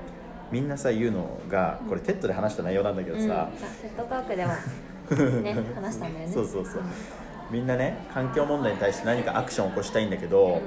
[0.53, 3.27] みんなさ言うのがこれ TED で話した内容なんだけどうん。
[3.27, 4.53] さ、あ TED Talk でも
[5.43, 6.33] ね 話したんだよね。
[6.33, 6.83] そうそうそう。
[7.51, 10.61] みんなね環境問題に対して何かアクションを起こしたいんだけど、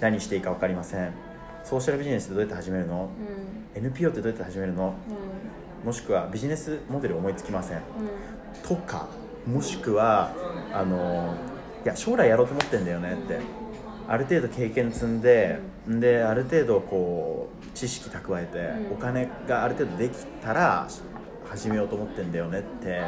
[0.00, 1.12] 何していいか分かりません
[1.64, 3.08] ソーシャルビジネスってどうやって始めるの、
[3.74, 3.82] うん。
[3.82, 4.94] NPO ってどうやって始めるの？
[5.82, 5.86] うん。
[5.86, 7.78] もしくはビジネスモデル思いつきません。
[7.78, 7.82] うん。
[8.62, 9.08] とか
[9.46, 10.32] もしくは
[10.72, 11.34] あの
[11.84, 13.38] いや将来やろうと思ってんだよねって。
[14.08, 18.58] ある程度経験積んで、である程度こう知識蓄えて、
[18.88, 18.92] うん。
[18.94, 20.88] お金がある程度できたら
[21.48, 23.02] 始めようと思ってんだよねって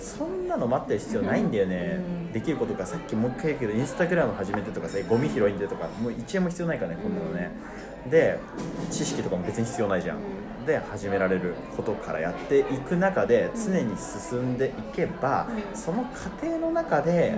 [0.00, 2.32] そんなの待ってる必要ないんだよね、うん。
[2.32, 7.50] できることがさっきもう一回言うけどインスタグラム始めてとかさゴミ拾いんでとかもう1円も必要ないからねこんなのね、
[8.10, 8.38] で
[8.90, 10.18] 知識とかも別に必要ないじゃん、
[10.66, 15.76] で始められることからやっていく中で常に進んでいけば、うん。
[15.76, 17.34] その過程の中で、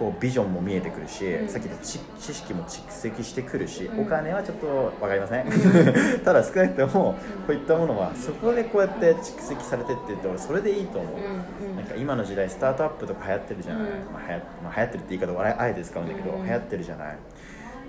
[0.00, 1.48] こうビジョンも見えてくるし、うん。
[1.48, 4.00] さっき言った知知識も蓄積してくるし、うん。
[4.00, 4.66] お金はちょっと
[4.98, 5.44] 分かりません、
[6.24, 7.14] ただ少なくとも
[7.46, 13.88] こういったものはそこでこうやって蓄積されてって言って俺それでいいと思う、なんか今の時代スタートアップとか流行ってるじゃない、うん。
[14.10, 16.46] まあ、流行まあ流行ってるって言い方をあえて使うんだけど、うん。
[16.46, 17.18] 流行ってるじゃない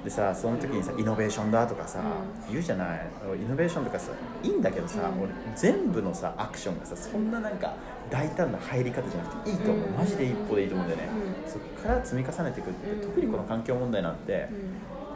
[0.04, 3.08] でさその時にさイノベーションだとかさ、う言うじゃない？
[3.40, 5.24] イノベーションとかさいいんだけどさ、うん。
[5.24, 7.76] 俺全部のさアクションがさそんななんか
[8.10, 9.94] 大胆な入り方じゃなくていいと思う、うん。
[9.98, 11.10] マジで一歩でいいと思うんだよね、
[11.46, 11.52] うん。
[11.52, 13.02] そっから積み重ねていくって、うん。
[13.02, 14.50] 特にこの環境問題なんて、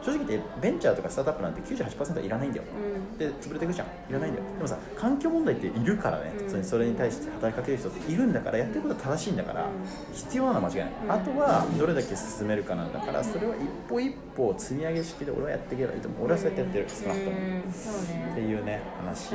[0.06, 3.18] 正直言ってベンチャーとかスタートアップなんて98%いらないんだよ、うん。
[3.18, 3.88] で潰れていくじゃん。
[3.88, 4.46] いらないんだよ。
[4.56, 6.64] でもさ環境問題っているからね、うん。
[6.64, 10.14] それに対して働きかける人っているんだからやってることは正しいんだから、うん。
[10.14, 11.12] 必要なのは間違いない、うん。
[11.12, 16.24] あとはどれだけ進めるかなんだからそれは一歩一歩積み上げ式で俺はやっていけばいいと思う。
[16.26, 16.86] 俺はそうやってやってる。
[16.88, 18.28] 少なくとも、うんそうね。
[18.30, 19.34] っていうね話。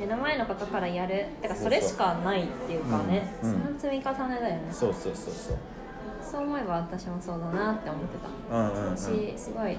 [0.00, 1.26] 目の前のことからやる。
[1.40, 3.32] てかそれしかないっていうかね。
[3.44, 3.50] うん。
[3.50, 3.62] うん。
[3.62, 4.62] その積み重ねだよね。
[4.72, 5.56] そうそうそうそう
[6.32, 8.16] そう思えば私もそうだなって思って
[8.48, 8.56] た。
[8.56, 8.96] うんうんうん。
[8.96, 9.76] しすごい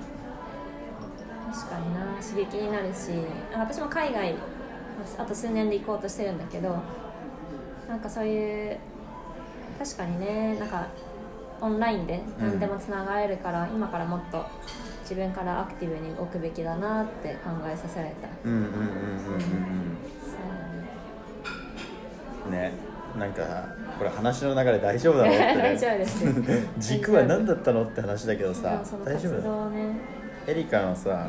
[1.51, 3.09] 確かにな刺激になるし。
[3.57, 4.35] 私も海外
[5.17, 6.77] あと数年で行こうとしてるんだけど
[7.89, 8.77] なんかそういう
[9.79, 10.87] 確かにねなんか
[11.59, 14.45] オンラインで何でもつながれるから、今からもっと
[15.01, 18.27] 自分からアクティブに動くべきだなって考えさせられた。
[18.43, 19.35] うんうんうんうんうんそう
[22.45, 23.43] うんねなんか
[23.97, 26.25] これ話の流れ大丈夫だろうって、ね、 大丈夫です。
[26.79, 29.71] 軸は何だったのって話だけどでさもその活大丈夫だ
[30.47, 31.27] エリカのさ、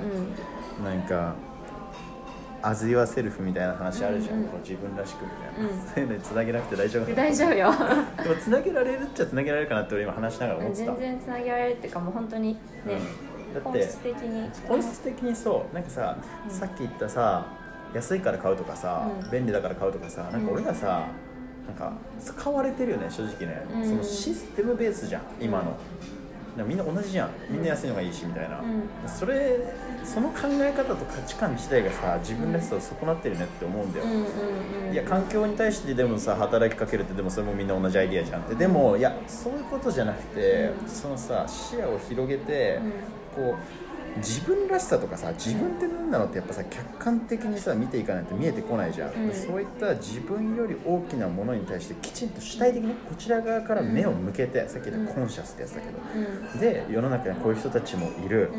[0.80, 0.84] うん。
[0.84, 1.34] なんか
[2.62, 4.48] 「as yourself」みたいな話あるじゃん、うんうん。
[4.48, 5.78] こう自分らしくみたいな、うん。
[5.86, 7.70] そういうのにつなげなくて大丈夫で大丈夫よ。
[8.22, 13.62] でもつなげられるっちゃつなげられるかなって俺今話しながら思ってた全然つなげられるっていうかもう本当にね、うん。
[13.62, 14.50] だって本質的に。
[14.66, 15.74] 本質的にそう。
[15.74, 16.50] なんかさ、うん。
[16.50, 17.44] さっき言ったさ
[17.92, 19.30] 安いから買うとかさ、うん。
[19.30, 21.06] 便利だから買うとかさなんか俺らさ、
[21.66, 23.88] なんか使われてるよね正直ね、うん。
[23.88, 25.76] そのシステムベースじゃん今の、
[26.56, 27.30] でもみんな同じじゃん。
[27.50, 29.08] みんな安いのがいいしみたいな、うん。
[29.08, 34.18] それその考え方と価値観自体がさ自分らしさを損なってるねって思うんだよ、うんうん
[34.88, 38.54] うんいや環境に対してでもさ働きかけるってでもそれもみんな同じアイディアじゃんって。
[38.54, 40.88] でもいやそういうことじゃなくて、うん。
[40.88, 42.92] そのさ視野を広げて、うん。
[43.34, 43.83] こう
[44.16, 49.34] 自分らしさとかさ自分って何なのってやっぱさ客観的にさ見ていかないと見えてこないじゃん、うん。
[49.34, 55.98] そういった自分より大きなものに対してきちんと主体的にこちら側から目を向けて、さっき言ったコンシャスってやつだけど、
[56.52, 56.60] うん。
[56.60, 58.50] で世の中にこういう人たちもいる、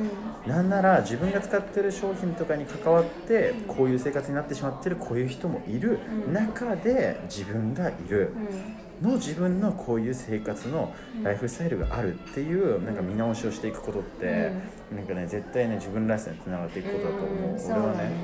[0.45, 0.51] うん。
[0.51, 6.33] なんなら自分が使ってる商品とかに関わってこういう生活になってしまってるこういう人もいるうん。
[6.33, 8.33] 中で自分がいる。
[8.35, 10.93] うんの自分のこういう生活の
[11.23, 14.51] ライフスタイルがあるっていうなんか見直しをしていくことって
[14.93, 17.29] なんかね絶対ね自分らしさにつながっていくことだと思う。
[17.29, 18.09] んう俺はそうだね。
[18.09, 18.15] ね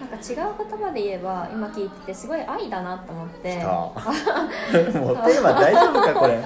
[0.00, 3.62] なんか違う言葉で言えば今聞いててすごい愛だなと思って。
[3.64, 6.38] もうテーマ大丈夫かこれ。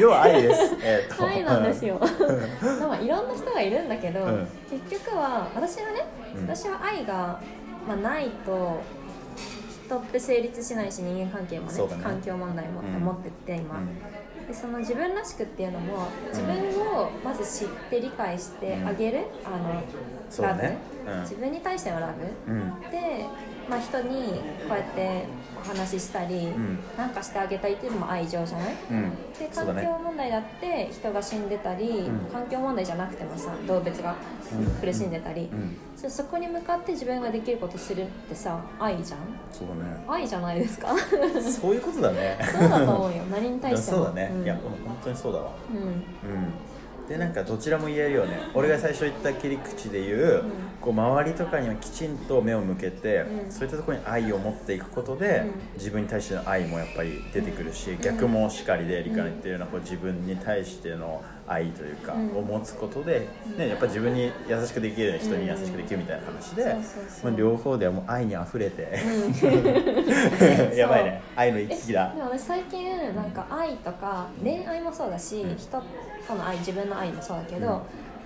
[0.00, 0.74] 要は愛です。
[0.82, 1.98] えー愛なんですよ。
[1.98, 4.48] でもいろんな人がいるんだけど、うん。
[4.70, 6.06] 結局は私はね、
[6.36, 6.42] うん。
[6.42, 7.40] 私は愛が、
[7.86, 8.80] まあ、ないと
[9.86, 12.02] 人って成立しないし人間関係もねね。
[12.02, 12.96] 環境問題もってうん。
[12.96, 14.46] 思ってて今、うん。
[14.46, 16.54] でその自分らしくっていうのも自分
[16.96, 21.20] をまず知って理解してあげる、あのラブ、ねうん。
[21.22, 22.12] 自分に対してのラ
[22.46, 22.52] ブ。
[22.52, 22.80] うん。
[22.90, 23.26] で、
[23.68, 25.24] まあ、人にこうやって
[25.60, 26.78] お話ししたり、ん。
[26.96, 28.74] なんかしてあげたいっていうのも愛情じゃない？
[28.90, 29.10] うん。
[29.38, 32.18] で環境問題だって人が死んでたり、うん。
[32.32, 34.14] 環境問題じゃなくてもさ動物が
[34.52, 34.66] うん。
[34.80, 35.76] 苦しんでたり、うん。
[35.96, 39.20] そそこに向かって自分ができることするってさ愛じゃん？
[39.52, 40.04] そうだね。
[40.08, 40.88] 愛じゃないですか？
[41.60, 42.38] そういうことだね。
[42.52, 43.22] そうだと思うよ。
[43.30, 43.98] 何に対しても。
[43.98, 44.42] そうだね、ん。
[44.42, 45.50] いや本当にそうだわ。
[45.70, 45.78] うん。
[45.78, 45.94] うん
[47.08, 48.38] でなんかどちらも言えるよね。
[48.52, 50.44] 俺が最初言った切り口で言う,、
[50.80, 53.50] こう周りとかにはきちんと目を向けて、うん。
[53.50, 55.52] そういったところに愛を持っていくことで、うん。
[55.78, 58.00] 自分に対しての愛もやっぱり出てくるし、ん。
[58.00, 62.36] 逆もしかりで理解っていうようなこう自分に対しての愛というか、うん。
[62.36, 66.76] を持つことで、ね、やっぱ自分に優しくできるように人に優しくできるみたいな話で、
[67.22, 68.98] まあ、両方ではもう愛にあふれて、
[69.42, 70.76] うん。
[70.76, 71.22] やばいね。
[71.36, 72.12] 愛の行き来だ。
[72.14, 75.56] でも私最近なんか愛とか恋愛もそうだし、うん。
[75.56, 75.82] 人
[76.26, 77.80] との愛自分の愛もそうだけど、うん。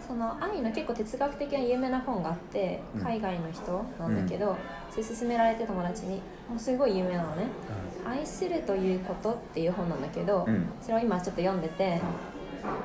[0.06, 3.02] その愛の結構哲学的な有名な本があってうん。
[3.02, 4.56] 海外の人なんだけど、
[4.90, 6.16] それ勧められて友達に
[6.48, 7.44] もうすごい有名なのね
[8.04, 10.66] 「愛するということ」っていう本なんだけど、うん。
[10.80, 12.00] それを今ちょっと読んでて、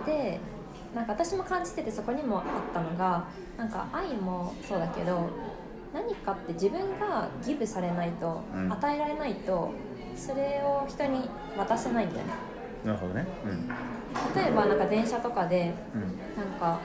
[0.06, 0.40] で
[0.94, 3.26] なんか私も感じててそこにもあったのが
[3.58, 5.30] なんか愛もそうだけど
[5.94, 8.72] 何かって自分がギブされないと、うん。
[8.72, 9.72] 与えられないと
[10.16, 12.34] それを人に渡せないんだよね。
[12.84, 13.26] なるほどね。
[14.36, 16.02] 例えばなんか電車とかでうん。
[16.36, 16.80] なんか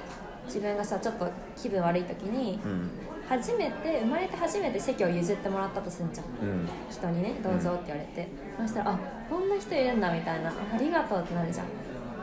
[0.47, 2.71] 自分がさちょっと気分悪い時にうん。
[2.71, 2.91] うん
[3.31, 6.27] 初めて生まれて初めて席を譲ってもらったとするじゃん。
[6.27, 6.69] うん。
[6.91, 8.29] 人にねどうぞって言われて、
[8.61, 8.99] そしたらあ
[9.31, 10.51] こんな人いるんだみたいな。
[10.51, 11.67] あありがとうってなるじゃん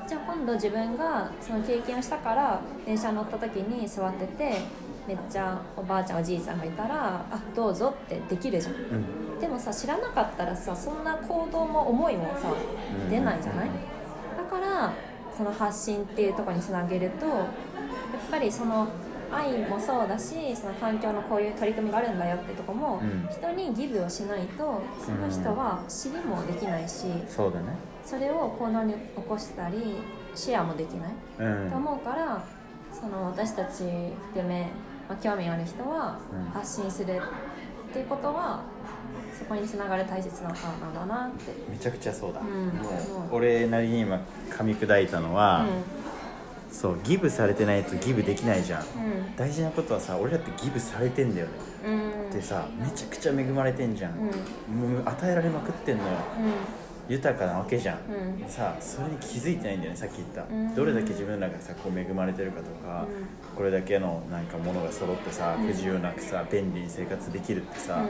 [0.08, 4.62] じゃあ今度自分がその経験をしたから電車に乗った時に座ってて
[5.06, 8.74] めっちゃおばあちゃんおじいさんがいたらあどうぞってできるじゃん。
[8.74, 9.40] うん。
[9.40, 13.10] でもさ知らなかったらさそんな行動も思いもさうん。
[13.10, 13.70] 出ないじゃない？
[14.38, 14.94] だから
[15.36, 17.48] その発信っていうところにつなげるとやっ
[18.32, 18.88] ぱりその
[19.32, 23.28] 愛もそうだしその環境のこういう取り組みがあるんだよってとこも、うん。
[23.30, 27.68] 人にギブをしないとその人は知りもできないし、そうだね
[28.08, 29.98] それを行動に起こしたり
[30.34, 31.70] シェアもできない、うん。
[31.70, 32.42] と思うから
[32.94, 33.84] その私たち
[34.30, 34.70] 含め、
[35.10, 36.52] まあ、興味ある人はうん。
[36.52, 38.62] 発信するっていうことは
[39.38, 41.52] そこにつながる大切なことなんだなって。
[41.70, 42.72] めちゃくちゃそうだ、うん。
[43.30, 45.66] 俺なりに今噛み砕いたのは、
[46.72, 48.82] そうギブされてないとギブできないじゃん。
[48.82, 49.36] うん。
[49.36, 51.52] 大事なことはさ俺だってギブされてんだよね。
[51.86, 51.92] う
[52.30, 52.32] ん。
[52.32, 56.10] でさめちゃくちゃ恵まれてんじゃん、もう与えられまくってんのよ
[57.10, 58.38] 豊かなわけじゃん、うん。
[58.38, 60.76] でさそれに気づいてないんだよねさっき言った、うん。
[60.76, 63.08] どれだけ自分らがさこう恵まれてるかとか、
[63.56, 68.06] これだけのなんかものが揃ってさ不自由なくさ便利に生活できるってさ、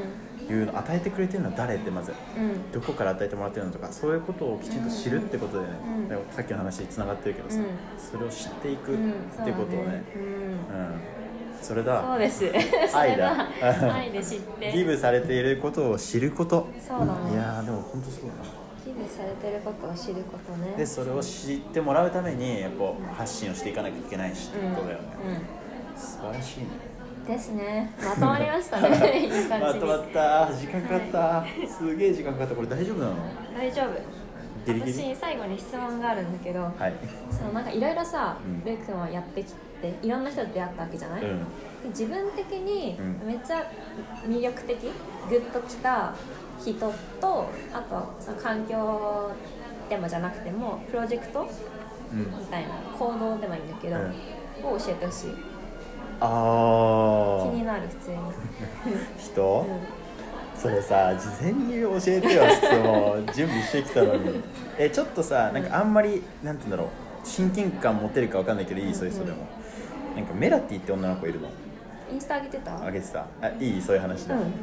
[0.50, 2.44] いうの与えてくれてるのは誰ってまずうん。
[2.52, 5.74] うんどこから与えてもらってるのとかそういうことをきちんと知るってことでね、
[6.32, 7.66] さっきの話につながってるけどさ、うん。
[7.98, 9.12] それを知っていくっうん。
[9.46, 10.04] てことをね,、
[11.62, 12.08] そうんそれだうん。
[12.10, 12.46] そうです。
[12.92, 13.36] そ愛れだ。
[13.36, 13.94] だ。
[13.94, 14.72] 愛で知って。
[14.76, 16.68] ギブされていることを知ること。
[16.78, 20.74] いやーでも本当そうだな寄付されてることを知ることね。
[20.78, 25.06] でそれを知ってもらうためにやっぱ発信をしていかなきゃいけないしってことだよね、
[25.96, 26.66] 素晴らしいね。
[26.92, 27.92] うんですね。
[28.02, 28.90] まとまりましたね
[29.60, 30.48] まとまった。
[30.54, 32.56] 時間かかった、すげえ時間かかった。
[32.56, 33.16] これ大丈夫なの？
[33.54, 33.88] 大丈夫。
[34.66, 36.94] 私最後に質問があるんだけどはい。
[37.32, 38.64] そのなんかいろいろさ、うん。
[38.66, 41.40] ルー君はやってきていろんな人と出会ったわけじゃない、うん。
[41.40, 41.44] で
[41.90, 43.28] 自分的にうん。
[43.28, 43.66] めっちゃ
[44.26, 44.78] 魅力的
[45.30, 46.14] グッときた
[46.60, 49.32] 人とあとその環境
[49.90, 51.48] でもじゃなくてもプロジェクト
[52.12, 52.20] うん。
[52.20, 54.76] みたいな行動でもいいんだけど、うん。
[54.76, 55.32] を教えてほしい。
[56.20, 58.18] ああ気になる普通に、
[59.20, 64.42] 人、うそれさ事前に教えてよ質問準備してきたのに。
[64.80, 66.88] えちょっとさなんかあんまりなんて言うんだろう。
[67.24, 68.96] 親近感持てるかわかんないけどいい？
[68.96, 69.38] そういう人でも、
[70.18, 71.48] なんかメラティって女の子いるの？
[71.48, 71.52] ん、
[72.12, 72.84] インスタ上げてた？
[72.84, 73.28] あげてた。
[73.40, 74.54] あいいそういう話で、うん。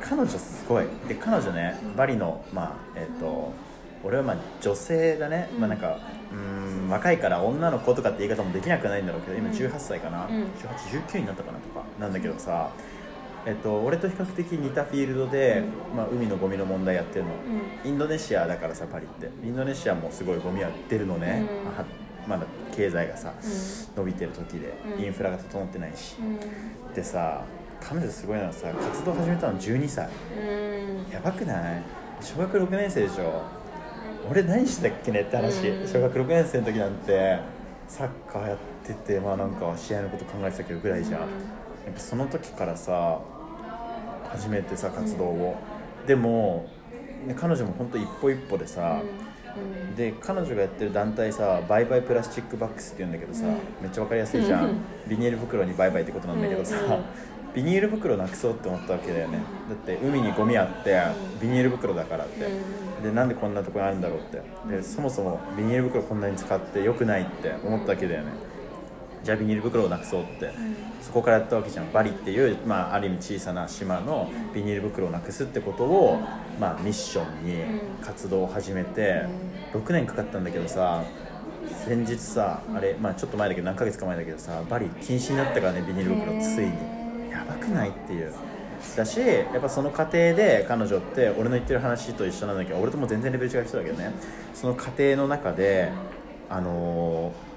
[0.00, 0.86] 彼女すごい。
[1.08, 3.52] で彼女ねバリのまあえっ、と
[4.02, 5.60] 俺はまあ女性だね、うん。
[5.60, 6.00] まあなんか
[6.32, 10.32] うーん若いから女の子とかって言い方もできなくはないんだろうけど今うん18歳かな、うん。
[11.12, 12.70] 1819になったかなとかなんだけどさ
[13.46, 15.64] えっと、俺と比較的似たフィールドで、
[15.96, 19.30] まあ、海のゴミの問題やってるの、うインドネシアだからさパリって。
[19.42, 23.32] インドネシアもすごいゴミは出るのね、うんまだ経済がさ、ん。
[23.96, 25.04] 伸びてる時で、うん。
[25.04, 26.94] インフラが整ってないし、うん。
[26.94, 27.44] でさ
[27.80, 30.08] 彼女すごいのはさ活動始めたの12歳
[30.38, 31.12] うん。
[31.12, 31.82] やばくない？
[32.20, 33.42] 小学6年生でしょ。
[34.30, 35.88] 俺何してたっけねって話、うん。
[35.88, 37.38] 小学6年生の時なんて
[37.88, 41.26] サッカーやっててまあなんか試合のこと考えてたけどぐらいじゃん、うん。
[41.26, 41.30] や
[41.90, 43.20] っぱその時からさ
[44.28, 45.56] 始めてさ活動を、
[46.06, 46.68] でも
[47.26, 49.29] ね彼女も本当一歩一歩でさ、うん
[49.96, 53.54] で彼女がやってる団体さバイバイプラスチックバックスって言うんだけどさ、うん。
[53.82, 54.76] めっちゃわかりやすいじゃん。
[55.08, 57.00] ビニール袋にバイバイってことなんだけどさ、うんうん
[57.52, 59.38] ビニール袋なくそうって思ったわけだよね。
[59.68, 60.96] だって海にゴミあって
[61.42, 62.44] ビニール袋だからって、
[63.00, 64.40] うでなんでこんなとこにあるんだろうって。
[64.68, 68.28] でそもそもビニール袋こんなに使ってよくないって思ったわけだよね
[69.22, 70.52] じゃあビニール袋をなくそうって、
[71.02, 71.92] そこからやったわけじゃん。
[71.92, 76.20] バリっていう、まあ、ある意味小さな島のビニール袋をなくすってことを、
[76.58, 79.26] まあ、ミッションに活動を始めて、
[79.72, 81.04] 6年かかったんだけどさ
[81.86, 87.30] 先日さあれ、まあ、ちょっと前だけど何ヶ月か前だけどさバリ禁止になったからねビニール袋ついに。
[87.30, 88.32] やばくないっていう。
[88.96, 94.12] だしやっぱその過程で彼女って俺の言ってる話と一緒なんだけど俺とも全然レベル違う人だけどね。
[94.54, 95.92] その過程の中で
[96.48, 97.49] あのー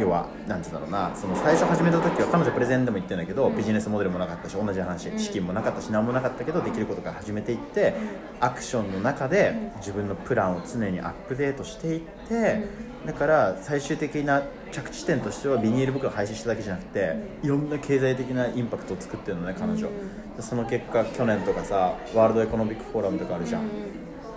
[0.00, 7.94] 要はなんて言うんだろうなその最初始めた時は彼女プレゼンでも言ってんだけど、ビジネスモデルもなかったし同じ話資金もなかったし何もなかったけどできることから始めていって
[8.40, 12.64] アクションの中で自分のプランを常にアップデートしていって
[13.06, 14.42] だから最終的な
[14.72, 19.88] 着地点としてはビニール袋を廃止しただけじゃなくていろんな経済的なインパクトを作ってるのね彼女。
[20.36, 23.62] でその結果去年とかさワールドエコノミックフォーラムとかあるじゃん。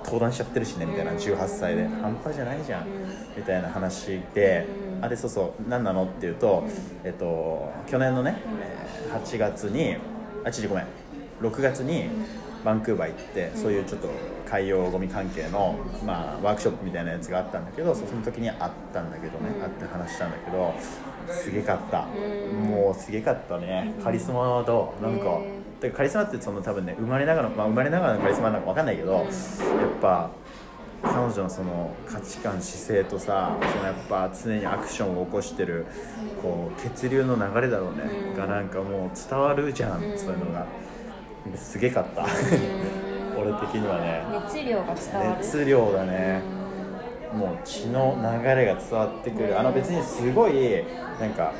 [0.03, 1.87] 登壇しちゃってるしねみたいな18歳で。
[1.87, 2.87] 半端じゃないじゃん。
[3.37, 4.65] みたいな話で
[5.03, 6.63] あれそうそう何なのっていうと
[7.03, 9.97] えっと去年のねえー8月に
[10.43, 10.85] あ違うごめん。
[11.41, 12.05] 6月に
[12.63, 14.07] バンクーバー行ってそういうちょっと
[14.49, 15.75] 海洋ゴミ関係の、
[16.05, 20.73] まあ、ワークショップみたいなやつがあったんだけどその時にあったんだけどね、会って話したんだけど
[21.29, 23.93] すげかった、もうすげかったね。
[24.01, 25.39] カリスマとなんか、
[25.95, 29.23] カリスマってその多分ね生まれながら、まあ、生まれながらのカリスマなのか分かんないけど、やっ
[30.01, 30.29] ぱ
[31.03, 35.85] 彼女のその価値観姿勢とさそのやっぱ常にアクションを起こしてる
[36.41, 38.37] こう血流の流れだろうね、うん。
[38.37, 40.17] がなんかもう伝わるじゃん、うん。
[40.17, 40.65] そういうのが。
[41.55, 42.25] すげかった。
[43.37, 44.23] 俺的にはね。
[44.45, 45.39] 熱量が伝わる。
[45.39, 46.41] 熱量だね
[47.33, 49.59] もう血の流れが伝わってくる。
[49.59, 50.85] あの別にすごい
[51.19, 51.51] なんか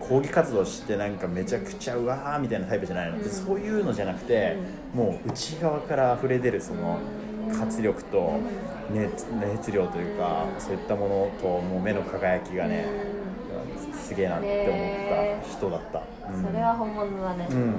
[0.00, 3.24] 抗議活動してなんかめちゃくちゃうわーみたいなタイプじゃないの、うん。
[3.24, 4.56] そういうのじゃなくて、
[4.92, 6.98] もう内側から溢れ出るその
[7.52, 8.38] 活力と
[8.90, 12.86] 熱熱量というかそういったものともう目の輝きがね、
[13.92, 16.44] すげえなって思った人だった、うん。
[16.44, 17.68] それは本物だね、うん。
[17.70, 17.72] へ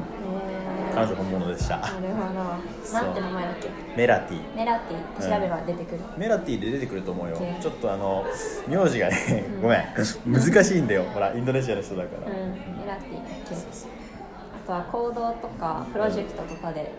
[0.93, 1.77] 彼女本物でした。
[1.77, 2.93] なるほど。
[2.93, 3.69] なんて名前だっけ？
[3.95, 4.55] メラティ。
[4.55, 5.29] メラティ。
[5.29, 7.37] 調べれば出てくる、メラティで出てくると思うよ。
[7.61, 8.25] ちょっとあの
[8.67, 9.83] 名字がねごめん。
[10.25, 11.03] 難しいんだよ。
[11.13, 13.13] ほらインドネシアの人だから、うん、メラティ。
[13.13, 16.91] だっけあとは行動とかプロジェクトとかで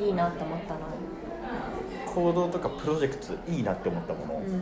[0.00, 0.80] いいなって思ったの
[2.12, 4.60] 行動とかプロジェクトいいなって思ったもの、うん。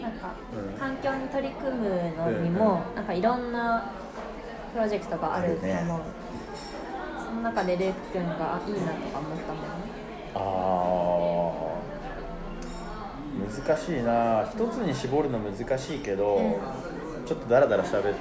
[0.00, 0.78] なんか、うん。
[0.78, 3.90] 環境に取り組むのにも、なんかいろんな
[4.72, 5.84] プロジェクトがあると思う、ね。
[7.26, 9.68] その中でレイク君があいいなとか思ったもんね
[10.34, 13.66] あー。
[13.66, 14.48] 難しいな。
[14.50, 16.58] 一つに絞るの難しいけど、
[17.26, 18.16] ちょっとダラダラしゃべる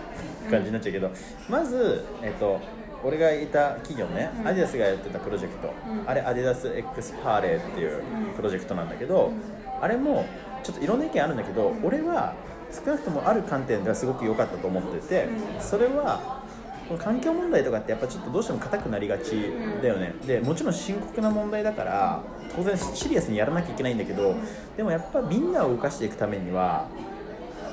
[0.49, 1.11] 感じになっちゃうけど、
[1.49, 2.59] まず、えっと、
[3.07, 4.47] 俺がいた企業ね、うん。
[4.47, 6.09] アディダスがやってたプロジェクト、うん。
[6.09, 8.01] あれアディダス X パーレーっていう
[8.35, 9.31] プロジェクトなんだけど、
[9.81, 10.25] あれも
[10.61, 12.35] ちょっといろんな意見あるんだけど、俺は
[12.69, 15.29] 少なくともある観点ではすごく良かったと思ってて、
[15.61, 16.43] それは
[16.89, 19.51] この環境問題とかってやっぱちょっとどうしても硬くなりがち
[19.81, 22.21] だよね、でもちろん深刻な問題だから
[22.55, 24.35] 当然シリアスにやらなきゃいけないんだけど
[24.75, 26.87] でもやっぱみんなを動かしていくためには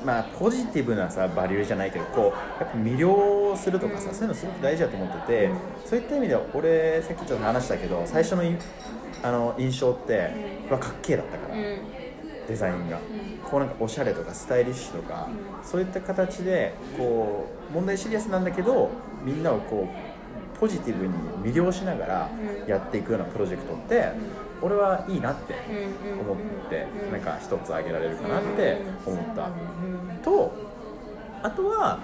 [0.05, 5.51] まあポジティブなさバリューじゃないけどこうやっぱ魅了するとかさそういうのすごく大事だと思ってて
[5.85, 8.57] そういった意味では俺さっきちょっと話したけど最初のい
[9.23, 10.31] あの印象って
[10.71, 12.05] はかっけえだったから、うん。
[12.47, 12.99] デザインが、
[13.43, 15.29] こうなんかおしゃれとかスタイリッシュとか、
[15.63, 18.91] そういった形でこう問題シリアスなんだけど
[19.25, 21.15] みんなをこうポジティブに
[21.53, 22.31] 魅了しながら
[22.67, 24.13] やっていくようなプロジェクトって、
[24.65, 25.55] 俺はいいなって
[26.21, 26.37] 思っ
[26.71, 29.51] て、なんか一つ挙げられるかなって思った、
[30.25, 30.53] と
[31.43, 31.99] あとは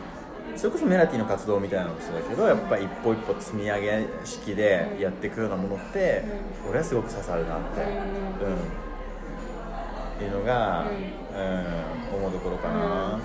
[0.56, 6.22] それこそメラティの活動みたいなのもそうだけどやっぱ一歩一歩積み上げ式でやっていくようなものって、
[6.68, 8.54] 俺はすごく刺さるなって、うん。
[8.54, 12.00] っていうのが、うん。
[12.12, 13.20] 思うところかな、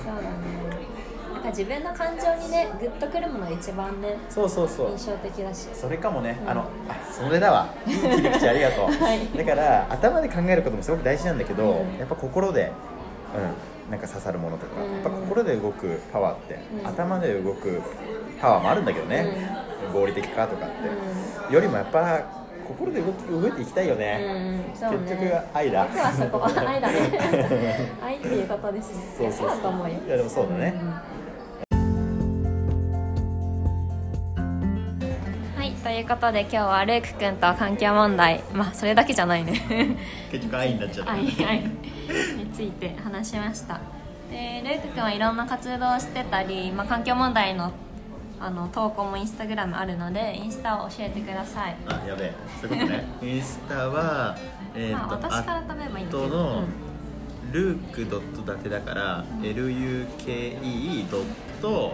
[1.46, 4.92] か自分の感情にねグッとくるものが一番ねそうそうそう。
[4.92, 5.68] 印象的だし。
[5.74, 7.74] それかもね、あのあそれだわ。
[7.86, 9.38] いい切り口ありがとう、 はい。
[9.38, 11.98] だから頭で考えることもすごく大事なんだけど、うん。
[11.98, 12.72] やっぱ心で、
[13.88, 14.94] うん、なんか刺さるものとか、うん。
[14.94, 16.88] やっぱ心で動くパワーって、うん。
[16.88, 17.82] 頭で動く
[18.42, 19.28] パワーもあるんだけどね、
[19.94, 20.70] 合理的かとかっ
[21.50, 22.20] て、よりもやっぱ
[22.68, 24.98] 心で動き動いていきたいようね、ん、そうね。
[25.08, 25.86] 結局愛だ。
[25.86, 26.94] 僕はそこ愛だね。
[28.04, 29.04] 愛っていうことですね。
[29.18, 29.96] そうそうだと思うよ。
[30.08, 31.15] いやでもそうだね、はい
[35.96, 39.98] いうことで今日はルーク君と環境問題まあそれだけじゃないね。
[40.32, 41.60] 結局愛になっちゃった、愛愛。
[41.60, 43.80] について話しました。
[44.30, 47.72] でルーク君はいろんな活動をしてたり、まあ、環境問題の
[48.40, 51.76] あの投稿もインスタグラムあるのでインスタを教えてください。
[51.88, 52.34] あやべえ。
[52.62, 53.06] そういうことね。
[53.24, 54.36] インスタは
[54.76, 56.64] えまあ私から食べばいいんだけど。
[57.52, 61.24] ルークドットだけだから、LUKE ドッ
[61.62, 61.94] ト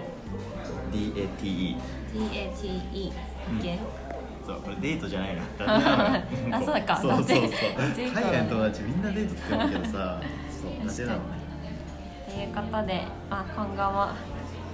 [0.92, 1.78] DATE
[2.14, 3.12] DATE
[3.50, 4.02] オッケー
[4.46, 5.44] そうこれデートじゃないな。
[6.58, 6.98] あそうか。
[6.98, 7.40] そうそうそう。
[7.40, 11.42] 海外の友達みんなデートって言うけどさそう 確かにだけなのね。
[12.28, 14.08] ということで、まあ、今後も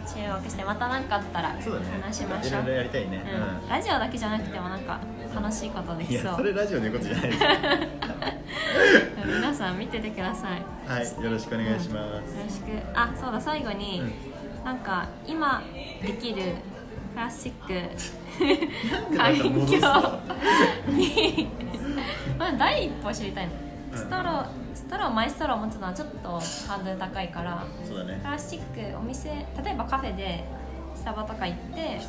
[0.07, 2.61] 注目してまた何かあったら話しましょう。
[2.61, 3.23] いろいろやりたいね、
[3.63, 4.99] うん、ラジオだけじゃなくてもなんか
[5.35, 6.35] 楽しいことでいやきそう。
[6.37, 7.43] それラジオで言うことじゃないです
[9.27, 10.61] 皆さん見ててください。
[10.89, 12.65] はいよろしくお願いします、よろしく。
[12.93, 14.63] あそうだ最後に、うん。
[14.63, 15.61] なんか今
[16.01, 16.55] できる
[17.17, 19.17] プラスチック。
[19.17, 20.19] 環境の
[20.95, 21.47] に。
[22.37, 23.53] まあ第一歩知りたいの。
[23.91, 23.97] うん。
[23.97, 28.19] ストローストローマイストロー持つのはちょっとハードル高いからそうだね。
[28.23, 30.43] プラスチックお店例えばカフェで
[30.93, 31.99] スタバとか行って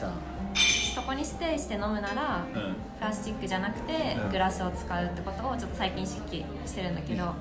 [0.94, 2.74] そこにステイして飲むならうん。
[2.98, 4.30] プラスチックじゃなくてうん。
[4.30, 7.32] グラスを使うってことをちょっと最近意識してるんだけど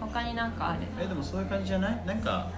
[0.00, 0.80] 他になんかある？
[1.00, 2.02] えでもそういう感じじゃない？
[2.04, 2.48] なんか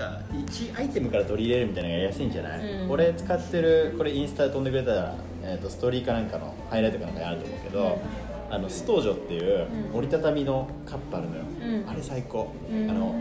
[0.00, 2.90] か1アイテムから取り入れるみたいなのがやりやすいんじゃない、うん。
[2.90, 7.98] 俺使ってるこれインスタで飛んでくれたら、ええー、とストーリーかなんかのハイライトかなんかにあると思うけど、
[8.50, 9.98] あのストージョっていううん。
[9.98, 11.88] 折りたたみのカップあるのよ、うん。
[11.88, 13.14] あれ最高、うんあの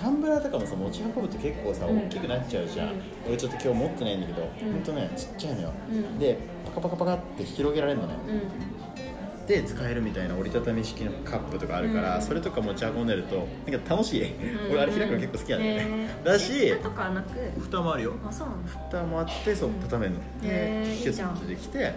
[0.00, 1.98] タンブラーとかもさ持ち運ぶと結構さうん。
[2.06, 2.94] 大きくなっちゃうじゃん、うん。
[3.28, 4.72] 俺ちょっと今日持ってないんだけど、ん。
[4.72, 6.18] ほんとねちっちゃいのよ、うん。
[6.18, 8.14] でパカパカパカって広げられるのね、
[9.42, 12.22] うんで使えるみたいな折りたたみ式のカップとかあるから、うん。
[12.22, 14.72] それとか持ち運んでるとなんか楽しい、うん。
[14.72, 17.60] 俺あれ開くの結構好きなんだよね、へーだし蓋とかなく？
[17.60, 18.14] 蓋もあるよ。
[18.24, 21.92] あそうなんだ蓋もあってそう畳めるの、へーでキュッてできて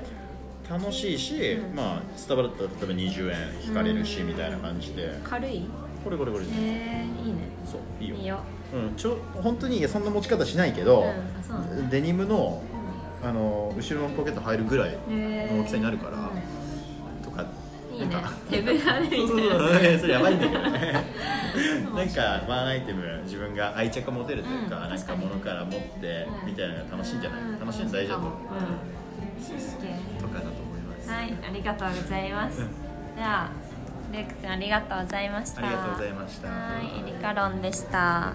[0.67, 1.75] 楽しいし、うん。
[1.75, 5.19] まあスタバだったら例えば20円引かれるし、うんみたいな感じで。
[5.23, 5.63] 軽い？
[6.03, 7.39] これこれこれ、へえいいね。
[7.65, 8.15] そういいよ。
[8.15, 8.39] いいよ。
[8.73, 11.05] うん、ちょ本当にそんな持ち方しないけど、
[11.91, 12.63] デニムの
[13.23, 16.31] あの後ろのポケット入るぐらいの大きさになるから、
[17.95, 18.13] いいね。
[18.13, 18.31] なんか。
[18.49, 21.03] 手ぶらでみたいそうそうなそうそれやばいんだけどね。
[21.95, 28.37] なんかワンアイテム自分が愛着持てるというか、なんかうん確かに物から持ってうんみたいなのが楽しいんじゃない、うん楽しいの大事だと思う、うん。
[30.19, 32.61] とかだと思います、はいありがとうございます。
[32.61, 32.67] うん。
[33.15, 33.49] じゃあ
[34.13, 35.61] レイク君ありがとうございました。
[35.61, 36.47] ありがとうございました。
[36.49, 38.33] はいエリカロンでした